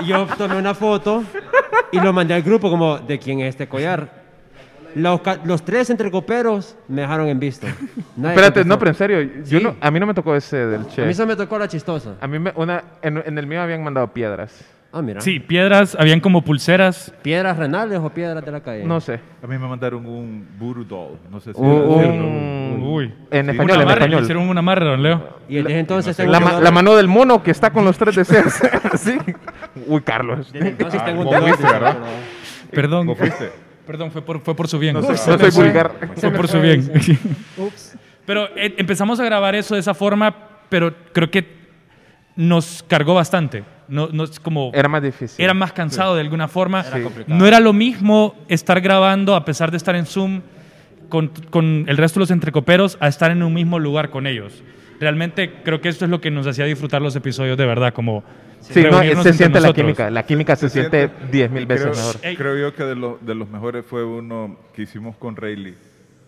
[0.00, 1.22] Y yo tomé una foto
[1.92, 4.23] y lo mandé al grupo como, ¿de quién es este collar?
[4.94, 7.66] Los, los tres entrecoperos me dejaron en visto.
[8.16, 8.68] Nadie Espérate, contestó.
[8.68, 9.64] no, pero en serio, yo Sí.
[9.64, 11.04] no, a mí no me tocó ese del A Che.
[11.06, 12.14] mí se me tocó la chistosa.
[12.20, 14.64] A mí me, una, en, en el mío habían mandado piedras.
[14.96, 15.20] Ah, mira.
[15.20, 17.12] Sí, piedras, habían como pulseras.
[17.22, 18.84] ¿Piedras renales o piedras de la calle?
[18.84, 19.14] No sé.
[19.42, 21.18] A mí me mandaron un voodoo doll.
[21.32, 22.24] No sé si Un- era cierto.
[22.24, 23.12] un- Uy.
[23.32, 23.50] En Sí.
[23.50, 24.22] español, Una en amarre, le español.
[24.22, 25.38] hicieron una amarre, don Leo.
[25.48, 27.84] Y desde entonces tengo La, un ma- dolor- la mano del mono que está con
[27.84, 28.52] los tres deseos.
[28.98, 29.18] sí.
[29.88, 30.52] Uy, Carlos.
[30.52, 31.58] Desde entonces Ah, tengo un dolor.
[31.60, 31.96] ¿verdad?
[32.70, 33.06] Perdón.
[33.08, 33.50] ¿Vos fuiste?
[33.86, 34.94] Perdón, fue por, fue por su bien.
[34.94, 35.92] No, Fue- soy- no soy vulgar.
[36.16, 36.90] Fue por su bien.
[38.26, 40.34] Pero eh, empezamos a grabar eso de esa forma,
[40.70, 41.46] pero creo que
[42.36, 43.64] nos cargó bastante.
[43.86, 45.44] No, no es como Era más difícil.
[45.44, 46.80] era más cansado de alguna forma.
[46.80, 47.38] Era complicado.
[47.38, 50.40] no era lo mismo estar grabando a pesar de estar en Zoom
[51.10, 54.62] con, con el resto de los entrecoperos a estar en un mismo lugar con ellos.
[55.00, 58.24] Realmente creo que esto es lo que nos hacía disfrutar los episodios de verdad, como
[58.72, 60.10] Sí, no, se siente la química.
[60.10, 62.16] La química se, siente diez mil veces creo, mejor.
[62.22, 62.36] Ey.
[62.36, 65.74] Creo yo que de, lo- de los mejores fue uno que hicimos con Rayleigh.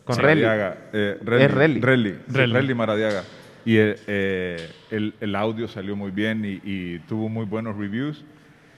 [0.05, 0.47] Con Rayleigh.
[0.47, 0.76] Maradiaga.
[0.93, 1.49] Eh, Es Rayleigh.
[1.55, 1.80] Rayleigh.
[1.82, 2.14] Rayleigh.
[2.28, 2.53] sí, Rayleigh.
[2.55, 3.22] Rayleigh Maradiaga.
[3.64, 8.24] Y eh, eh, el, el audio salió muy bien y, y tuvo muy buenos reviews.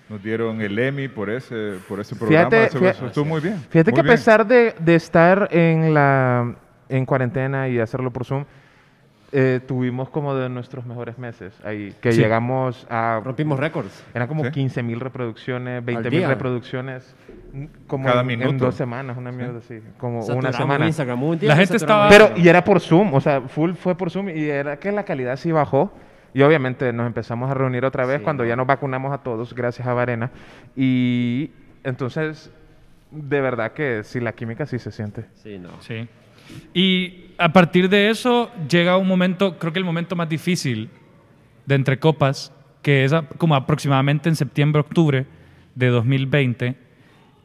[0.09, 2.49] Nos dieron el Emmy por ese, por ese programa.
[2.49, 3.57] Fíjate- Eso- fíjate- eso estuvo muy bien.
[3.69, 4.15] Fíjate muy que a bien.
[4.15, 6.57] pesar de, de estar en la
[6.89, 8.47] en cuarentena y hacerlo por Zoom,
[9.31, 12.21] eh, tuvimos como de nuestros mejores meses ahí, que Sí.
[12.21, 13.21] llegamos a...
[13.23, 14.05] Rompimos récords.
[14.15, 14.51] Eran como Sí.
[14.53, 17.15] 15 mil reproducciones, 20 mil reproducciones,
[17.53, 20.87] mm, como Cada en, en dos semanas, una mierda así, como una semana.
[20.87, 21.23] Instagram.
[21.23, 24.11] Un día La gente estaba- Pero, y era por Zoom, o sea, full fue por
[24.11, 25.93] Zoom y era que la calidad sí bajó.
[26.35, 28.49] Y obviamente nos empezamos a reunir otra vez Sí, cuando no.
[28.49, 30.31] ya nos vacunamos a todos, gracias a Varena.
[30.77, 31.51] Y
[31.85, 32.51] entonces,
[33.11, 35.25] de verdad que sí, la química sí se siente.
[35.35, 35.71] Sí, no.
[35.81, 36.07] Sí.
[36.75, 40.91] Y a partir de eso llega un momento, creo que el momento más difícil
[41.67, 45.27] de Entre Copas, que es como aproximadamente en septiembre, octubre
[45.75, 46.77] de 2020,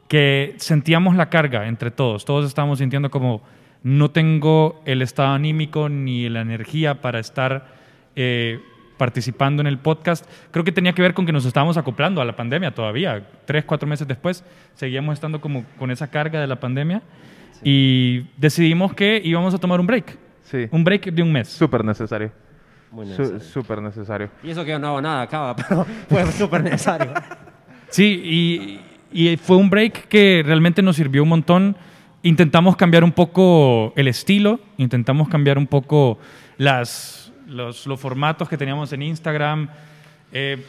[0.08, 2.24] que sentíamos la carga entre todos.
[2.24, 3.42] Todos estábamos sintiendo como
[3.82, 7.74] no tengo el estado anímico ni la energía para estar
[8.16, 8.60] eh,
[8.96, 10.26] participando en el podcast.
[10.50, 13.26] Creo que tenía que ver con que nos estábamos acoplando a la pandemia todavía.
[13.44, 14.44] Tres, cuatro meses después
[14.74, 17.02] seguíamos estando como con esa carga de la pandemia
[17.62, 20.18] y decidimos que íbamos a tomar un break.
[20.42, 20.66] Sí.
[20.70, 21.48] Un break de un mes.
[21.48, 22.30] Súper necesario.
[22.90, 23.40] Muy necesario.
[23.40, 24.30] Súper necesario.
[24.42, 27.12] Y eso que yo no hago nada acá, pero fue súper necesario.
[27.88, 28.80] Sí,
[29.12, 31.76] y, y fue un break que realmente nos sirvió un montón.
[32.22, 36.18] Intentamos cambiar un poco el estilo, intentamos cambiar un poco
[36.56, 39.68] las, los, los formatos que teníamos en Instagram.
[40.32, 40.64] Eh,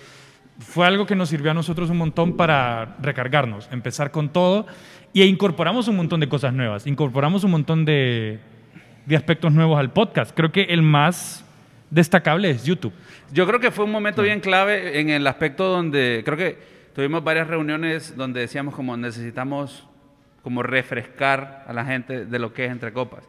[0.59, 4.65] fue algo que nos sirvió a nosotros un montón para recargarnos, empezar con todo
[5.16, 8.38] y incorporamos un montón de cosas nuevas, incorporamos un montón de,
[9.05, 10.36] de aspectos nuevos al podcast.
[10.36, 11.45] Creo que el más
[11.89, 12.91] destacable es YouTube.
[13.32, 16.57] Yo creo que fue un momento bien clave en el aspecto donde creo que
[16.93, 19.88] tuvimos varias reuniones donde decíamos como necesitamos
[20.43, 23.24] como refrescar a la gente de lo que es entre copas.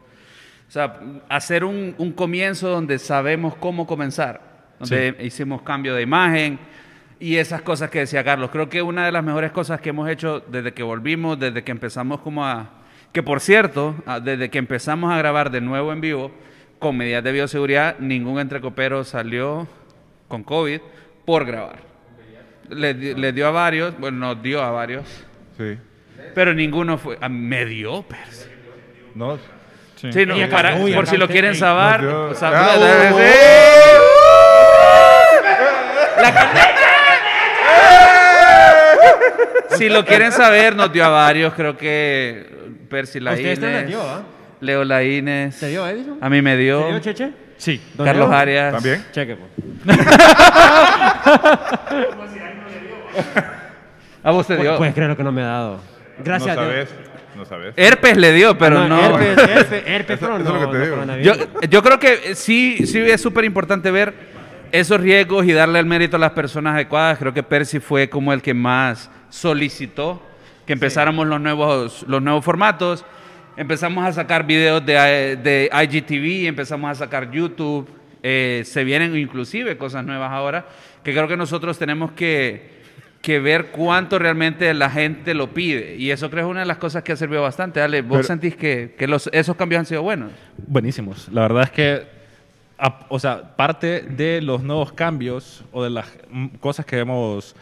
[0.67, 4.41] O sea, hacer un, un comienzo donde sabemos cómo comenzar,
[4.77, 6.59] donde hicimos cambio de imagen
[7.19, 8.49] y esas cosas que decía Carlos.
[8.51, 11.71] Creo que una de las mejores cosas que hemos hecho desde que volvimos, desde que
[11.71, 12.69] empezamos como a...
[13.11, 16.31] Que por cierto, desde que empezamos a grabar de nuevo en vivo,
[16.77, 19.67] con medidas de bioseguridad, ningún entrecopero salió
[20.27, 20.79] con COVID
[21.25, 21.79] por grabar.
[22.69, 25.05] Le, di- le dio a varios, bueno, nos dio a varios,
[25.57, 25.77] Sí.
[26.35, 27.17] pero ninguno fue...
[27.29, 28.49] me dio, Percy.
[29.15, 29.37] No.
[29.95, 30.11] Sí.
[30.11, 32.07] Sí, no, para- por si lo quieren yo- saber-
[32.43, 34.01] Ah,
[39.77, 41.53] Si lo quieren saber, nos dio a varios.
[41.53, 42.45] Creo que
[42.89, 44.21] Percy ¿A ustedes te Laínez, les dio, ah?
[44.59, 45.59] Leo Laínez.
[45.59, 46.17] ¿Te dio, Edison?
[46.21, 46.81] A mí me dio.
[46.83, 47.31] ¿Te dio, Cheche?
[47.57, 47.81] Sí.
[47.95, 48.37] ¿Don Carlos Leo?
[48.37, 48.73] Arias.
[48.73, 49.05] ¿También?
[49.11, 49.97] Cheque, pues.
[54.23, 54.77] A vos te dio.
[54.77, 55.79] Puedes creer lo que no me ha dado.
[56.23, 56.89] Gracias no a Dios.
[56.89, 57.07] sabes.
[57.35, 57.73] No sabes.
[57.77, 58.99] Herpes le dio, pero no.
[59.19, 60.85] Herpes, herpes, herpes, pero Eso- eso no, es lo que te no digo.
[61.23, 61.69] Yo, coronavirus.
[61.69, 64.13] yo creo que sí, sí es súper importante ver
[64.71, 67.17] esos riesgos y darle el mérito a las personas adecuadas.
[67.19, 70.21] Creo que Percy fue como el que más solicitó
[70.65, 73.05] que empezáramos los, nuevos, los nuevos formatos.
[73.55, 74.93] Empezamos a sacar videos de,
[75.41, 77.87] de IGTV, empezamos a sacar YouTube.
[78.23, 80.65] eh, se vienen inclusive cosas nuevas ahora
[81.03, 82.69] que creo que nosotros tenemos que,
[83.21, 85.95] que ver cuánto realmente la gente lo pide.
[85.95, 87.79] Y eso creo que es una de las cosas que ha servido bastante.
[87.81, 90.31] Ale, ¿vos Pero- sentís que, que los, esos cambios han sido buenos?
[90.67, 91.29] Buenísimos.
[91.31, 92.03] La verdad es que,
[92.77, 97.55] a- o sea, parte de los nuevos cambios o de las mm, cosas que hemos,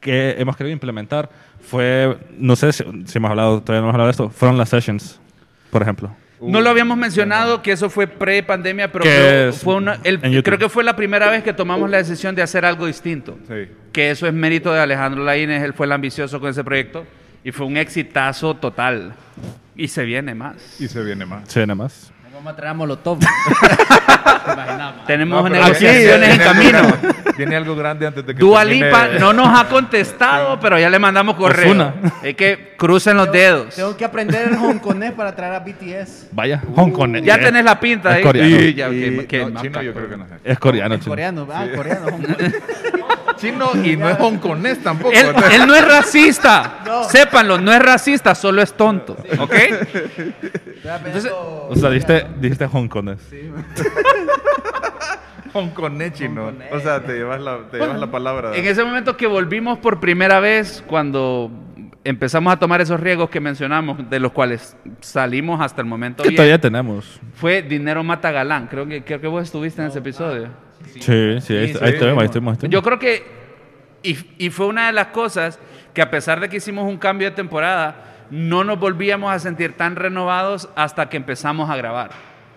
[0.00, 1.28] que hemos querido implementar
[1.60, 4.68] fue, no sé si, si hemos hablado, todavía no hemos hablado de esto, fueron las
[4.70, 5.20] sessions,
[5.70, 6.10] por ejemplo.
[6.40, 10.70] No lo habíamos mencionado que eso fue pre-pandemia, pero Que fue, una- el- creo que
[10.70, 13.36] fue la primera vez que tomamos la decisión de hacer algo distinto.
[13.46, 13.68] Sí.
[13.92, 17.04] Que eso es mérito de Alejandro Laínez, él fue el ambicioso con ese proyecto
[17.44, 19.12] y fue un exitazo total.
[19.76, 20.80] Y se viene más.
[20.80, 21.42] Y se viene más.
[21.46, 22.10] Sí, nada más.
[22.40, 23.18] Vamos a traer a Molotov.
[25.06, 26.78] Tenemos No, negociaciones en camino.
[27.36, 30.88] Tiene algo grande antes de que Dua termine- Lipa no nos ha contestado, pero ya
[30.88, 31.66] le mandamos correo.
[31.66, 31.94] Ozuna.
[32.22, 33.74] Es que crucen los dedos.
[33.74, 36.28] Tengo que aprender el hongkonés para traer a BTS.
[36.32, 37.18] Vaya, Hong Kong.
[37.22, 38.22] Ya tenés la pinta Es ahí.
[38.22, 38.48] coreano.
[38.62, 40.06] Y ya, Y- qué- qué no, más chino yo caco.
[40.06, 40.34] creo que no sé.
[40.42, 41.08] Es coreano, chino.
[41.10, 42.54] coreano, ah, coreano, hongkonés.
[43.40, 45.12] Chino y no es hongkonés tampoco.
[45.12, 46.80] Él, él no es racista.
[47.08, 49.16] Sépanlo, no es racista, solo es tonto.
[49.38, 49.54] ¿Ok?
[51.04, 52.66] Entonces, O sea, dijiste, dijiste.
[52.66, 53.18] Hongkonés
[56.12, 56.52] chino.
[56.72, 58.54] O sea, te llevas la, te llevas la palabra.
[58.54, 61.50] En ese momento que volvimos por primera vez, cuando
[62.04, 66.30] empezamos a tomar esos riesgos que mencionamos, de los cuales salimos hasta el momento Que
[66.30, 67.20] bien, todavía tenemos.
[67.34, 68.68] fue Dinero Mata Galán.
[68.68, 70.48] Creo que, creo que vos estuviste en ese episodio.
[70.94, 71.94] Sí, sí, ahí, sí, ahí sí.
[71.94, 72.72] estuvimos, ahí estuvimos, ahí estuvimos.
[72.72, 73.24] Yo creo que,
[74.02, 75.58] y, y fue una de las cosas
[75.94, 79.76] que a pesar de que hicimos un cambio de temporada, no nos volvíamos a sentir
[79.76, 82.10] tan renovados hasta que empezamos a grabar,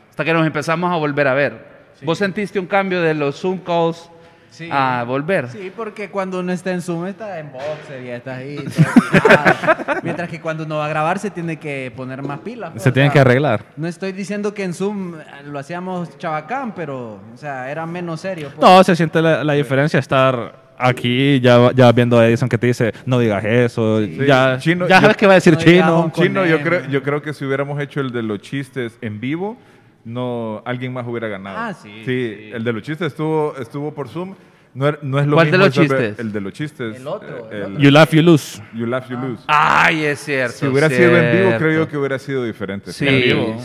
[0.10, 1.74] hasta que nos empezamos a volver a ver.
[2.04, 4.10] ¿Vos sentiste un cambio de los Zoom calls
[4.54, 4.70] Sí.
[4.72, 5.50] a volver?
[5.50, 8.56] Sí, porque cuando uno está en Zoom está en boxer y está ahí.
[8.58, 9.96] todo.
[10.04, 12.70] Mientras que cuando uno va a grabar se tiene que poner más pilas.
[12.72, 13.66] pues, Se sea, que arreglar.
[13.78, 18.22] No estoy diciendo que en Zoom eh, lo hacíamos chabacán, pero, o sea, era menos
[18.22, 18.52] serio.
[18.56, 18.62] pues.
[18.62, 22.68] No, se siente la, la diferencia estar aquí, ya, ya viendo a Edison que te
[22.68, 26.12] dice, no digas eso, ya, Chino, ya yo- sabes que va a decir no chino.
[26.14, 29.58] Chino, yo creo, yo creo que si hubiéramos hecho el de los chistes en vivo,
[30.06, 31.58] no alguien más hubiera ganado.
[31.58, 32.52] Ah, sí, Sí, sí.
[32.54, 34.36] el de los chistes estuvo, estuvo por Zoom.
[34.76, 36.18] No, er- no es lo ¿Cuál de los chistes?
[36.18, 36.96] El de los chistes.
[36.98, 38.60] El otro, eh, el You laugh, you lose.
[38.74, 39.44] You laugh, you lose.
[39.48, 40.58] Ay, es cierto.
[40.58, 42.92] si hubiera sido en vivo, creo yo que hubiera sido diferente.
[42.92, 43.08] Sí.
[43.08, 43.58] En vivo.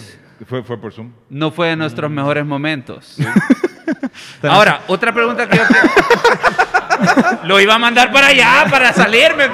[0.47, 1.11] Fue, fue por Zoom.
[1.31, 3.17] No fue de nuestros mejores momentos.
[4.43, 9.47] Ahora, otra pregunta que yo te- Lo iba a mandar para allá, para salirme.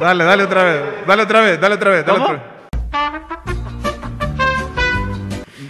[0.00, 0.82] Dale, dale otra vez.
[1.06, 2.06] Dale otra vez, dale otra vez.
[2.06, 2.24] Dale ¿Cómo?
[2.32, 2.57] otra vez.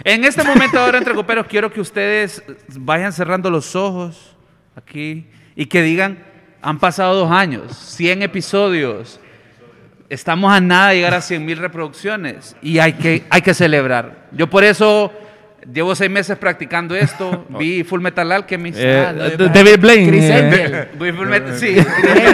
[0.09, 2.41] En este momento ahora entre coperos quiero que ustedes
[2.77, 4.35] vayan cerrando los ojos,
[4.75, 6.17] aquí y que digan,
[6.63, 9.19] han pasado dos años, 100 episodios,
[10.09, 14.27] estamos a nada de llegar a 100 mil reproducciones y hay que, hay que celebrar.
[14.31, 15.13] Yo por eso
[15.71, 18.79] llevo seis meses practicando esto, vi Full Metal Alchemist.
[18.81, 20.07] Eh, Ah, de- David Blaine.
[20.09, 20.87] Chris eh, Angel.
[20.99, 21.75] Vi Full Metal- sí.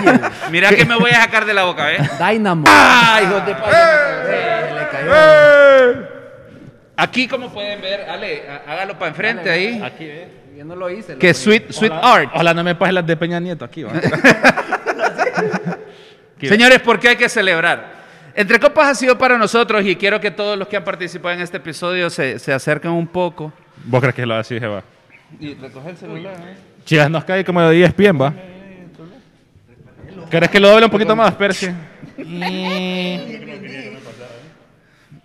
[0.50, 1.98] Mira que me voy a sacar de la boca, ¿eh?
[2.20, 2.64] Dynamo.
[2.70, 3.56] ¡Ah, hijos de ¡Eh!
[3.56, 4.70] padre!
[4.70, 6.15] Se le cayó.
[6.98, 9.82] Aquí, como pueden ver, Ale, há- hágalo para enfrente ahí.
[9.84, 10.28] Aquí, eh.
[10.58, 11.14] Yo no lo hice.
[11.14, 12.30] lo Que sweet, sweet art.
[12.34, 13.92] Ojalá no me pases las de Peña Nieto aquí, va.
[16.42, 17.94] Señores, ¿por qué hay que celebrar?
[18.36, 21.42] Entre Copas ha sido para nosotros y quiero que todos los que han participado en
[21.42, 23.52] este episodio se, se acerquen un poco.
[23.86, 24.84] ¿Vos crees que lo así, Jeva?
[25.40, 26.34] Y recoger el celular.
[26.40, 26.56] ¿eh?
[26.86, 28.34] Chivas nos cae como de 10 pies, va.
[30.30, 31.70] ¿Querés que lo doble un poquito más, Percy?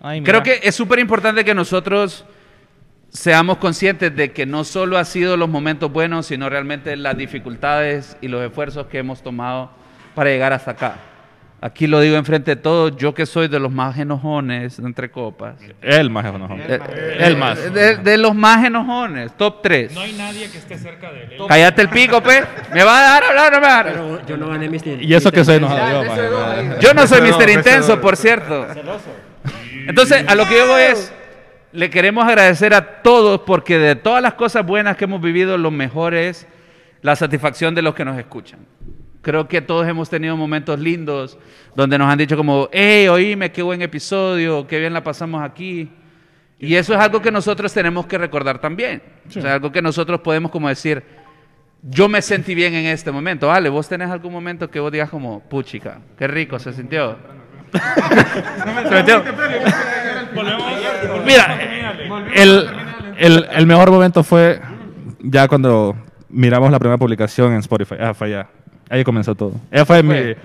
[0.01, 0.21] Ay.
[0.23, 2.25] Creo que es súper importante que nosotros
[3.09, 8.17] seamos conscientes de que no solo ha sido los momentos buenos, sino realmente las dificultades
[8.21, 9.69] y los esfuerzos que hemos tomado
[10.15, 10.95] para llegar hasta acá.
[11.63, 15.57] Aquí lo digo enfrente de todos, yo que soy de los más enojones entre copas.
[15.79, 16.59] El más enojón.
[16.59, 16.79] Eh,
[17.19, 17.71] El más.
[17.71, 19.93] De, de los más enojones, top 3.
[19.93, 21.33] No hay nadie que esté cerca de él.
[21.47, 22.43] Cállate el pico, pe.
[22.73, 23.93] ¿Me va a dejar hablar o no me va a dejar?
[23.93, 26.77] Pero yo no gané mis Y eso que soy enojado yo, maje.
[26.79, 27.49] Yo no soy Mr.
[27.51, 28.65] Intenso, por cierto.
[29.91, 31.13] Entonces, a lo que yo voy es,
[31.73, 35.69] le queremos agradecer a todos porque de todas las cosas buenas que hemos vivido, lo
[35.69, 36.47] mejor es
[37.01, 38.59] la satisfacción de los que nos escuchan.
[39.21, 41.37] Creo que todos hemos tenido momentos lindos
[41.75, 45.91] donde nos han dicho como, hey, oíme, qué buen episodio, qué bien la pasamos aquí.
[46.57, 49.01] Y eso es algo que nosotros tenemos que recordar también.
[49.27, 51.03] O sea, algo que nosotros podemos como decir,
[51.81, 53.49] yo me sentí bien en este momento.
[53.49, 57.40] Vale, vos tenés algún momento que vos digas como, puchica, qué rico se sintió.
[58.89, 59.23] ¿Se metió?
[61.25, 61.57] Mira,
[62.35, 62.69] el,
[63.17, 64.59] el, el mejor momento fue
[65.21, 65.95] ya cuando
[66.29, 67.95] miramos la primera publicación en Spotify.
[67.99, 68.47] Ah, fue allá.
[68.89, 69.53] Ahí comenzó todo.
[69.71, 70.13] Ella fue mi...
[70.15, 70.37] De-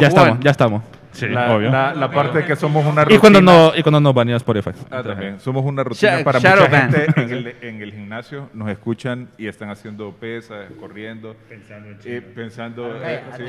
[0.00, 0.82] ya estamos, ya estamos.
[1.12, 1.70] Sí, La, obvio.
[1.70, 3.20] la- la parte de que somos una y rutina.
[3.20, 4.70] cuando no y cuando no baneó Spotify.
[4.90, 5.40] Ah, también.
[5.40, 8.48] Somos una rutina para shadow mucha gente en el, en el gimnasio.
[8.54, 11.34] Nos escuchan y están haciendo pesas, corriendo.
[11.50, 13.44] eh, Pensando eh, sí.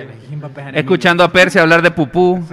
[0.73, 2.43] Escuchando a Percy hablar de pupú.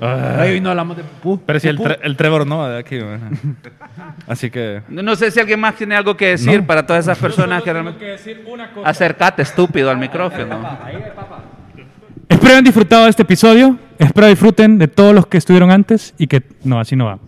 [0.00, 1.42] Ay, hoy no hablamos de pupú.
[1.44, 2.98] Pero si el, tre- el Trevor no de aquí.
[4.26, 4.82] Así que...
[4.88, 7.74] No sé si alguien más tiene algo que decir para todas esas personas que Tengo
[7.82, 7.98] realmente...
[8.04, 8.88] que decir una cosa.
[8.88, 10.78] Acercate, estúpido, al micrófono.
[12.32, 13.78] Espero hayan disfrutado de este episodio.
[13.98, 16.42] Espero disfruten de todos los que estuvieron antes y que.
[16.64, 17.18] No, así no va.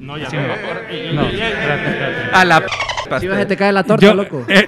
[0.00, 1.22] No, ya no.
[2.32, 2.66] A la p...
[3.20, 4.44] Si vas, se te cae la torta, Yo, loco.
[4.48, 4.66] eh,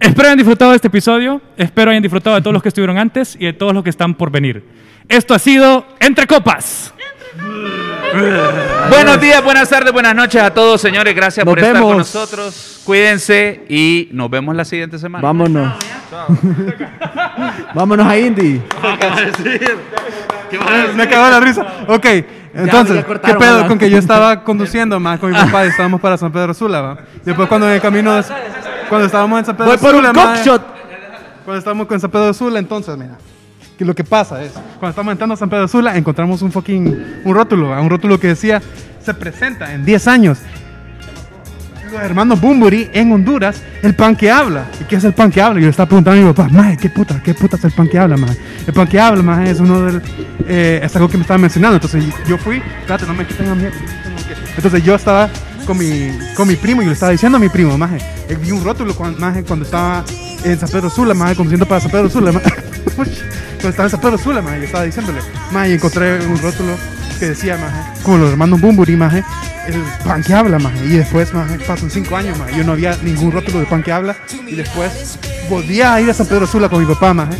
[0.00, 1.40] espero hayan disfrutado de este episodio.
[1.56, 4.14] Espero hayan disfrutado de todos los que estuvieron antes y de todos los que están
[4.14, 4.64] por venir.
[5.08, 6.92] Esto ha sido Entre Copas.
[8.90, 11.14] Buenos días, buenas tardes, buenas noches a todos, señores.
[11.14, 12.14] Gracias Nos por estar con vemos.
[12.14, 12.80] nosotros.
[12.84, 15.22] Cuídense y nos vemos la siguiente semana.
[15.22, 15.74] Vámonos.
[17.74, 18.62] Vámonos a Indy.
[20.94, 21.66] Me cagó la risa.
[21.88, 22.06] Ok,
[22.54, 23.68] entonces, ya ¿qué pedo ¿verdad?
[23.68, 26.80] con que yo estaba conduciendo más con mi papá y estábamos para San Pedro Sula,
[26.80, 26.98] va?
[27.24, 28.18] Después cuando en el camino,
[28.88, 30.62] cuando estábamos en San Pedro Voy por Sula, un cockshot.
[31.44, 33.18] cuando estábamos con San Pedro Sula, entonces, mira,
[33.76, 37.22] que lo que pasa es, cuando estamos entrando a San Pedro Sula, encontramos un fucking,
[37.24, 38.62] un rótulo, un rótulo que decía,
[39.04, 40.38] se presenta en 10 años.
[41.92, 44.66] Los hermanos Bumburi en Honduras, el pan que habla.
[44.80, 45.60] ¿Y qué es el pan que habla?
[45.60, 47.22] Yo le estaba preguntando a mi papá, maje, ¿qué puta?
[47.22, 48.36] ¿Qué puta es el pan que habla, maje?
[48.66, 50.02] El pan que habla, maje, es uno del...
[50.48, 51.76] eh, es algo que me estaba mencionando.
[51.76, 53.64] Entonces yo fui, espérate, no me quiten a mí.
[54.56, 55.30] Entonces yo estaba
[55.64, 57.98] con mi, con mi primo y le estaba diciendo a mi primo, maje,
[58.28, 60.04] eh, vi un rótulo maje, cuando estaba
[60.44, 62.50] en San Pedro Sula, maje, conduciendo para San Pedro Sula, maje.
[62.94, 65.20] cuando estaba en San Pedro Sula, maje, yo estaba diciéndole,
[65.68, 66.76] y encontré un rótulo
[67.18, 69.24] que decía, maje, como los hermanos Bumburi, maje,
[69.66, 70.84] el pan que habla, maje.
[70.84, 73.92] Y después, maje, pasan cinco años, maje, yo no había ningún rótulo de pan que
[73.92, 74.16] habla.
[74.46, 75.18] Y después
[75.48, 77.36] volví a ir a San Pedro Sula con mi papá, maje.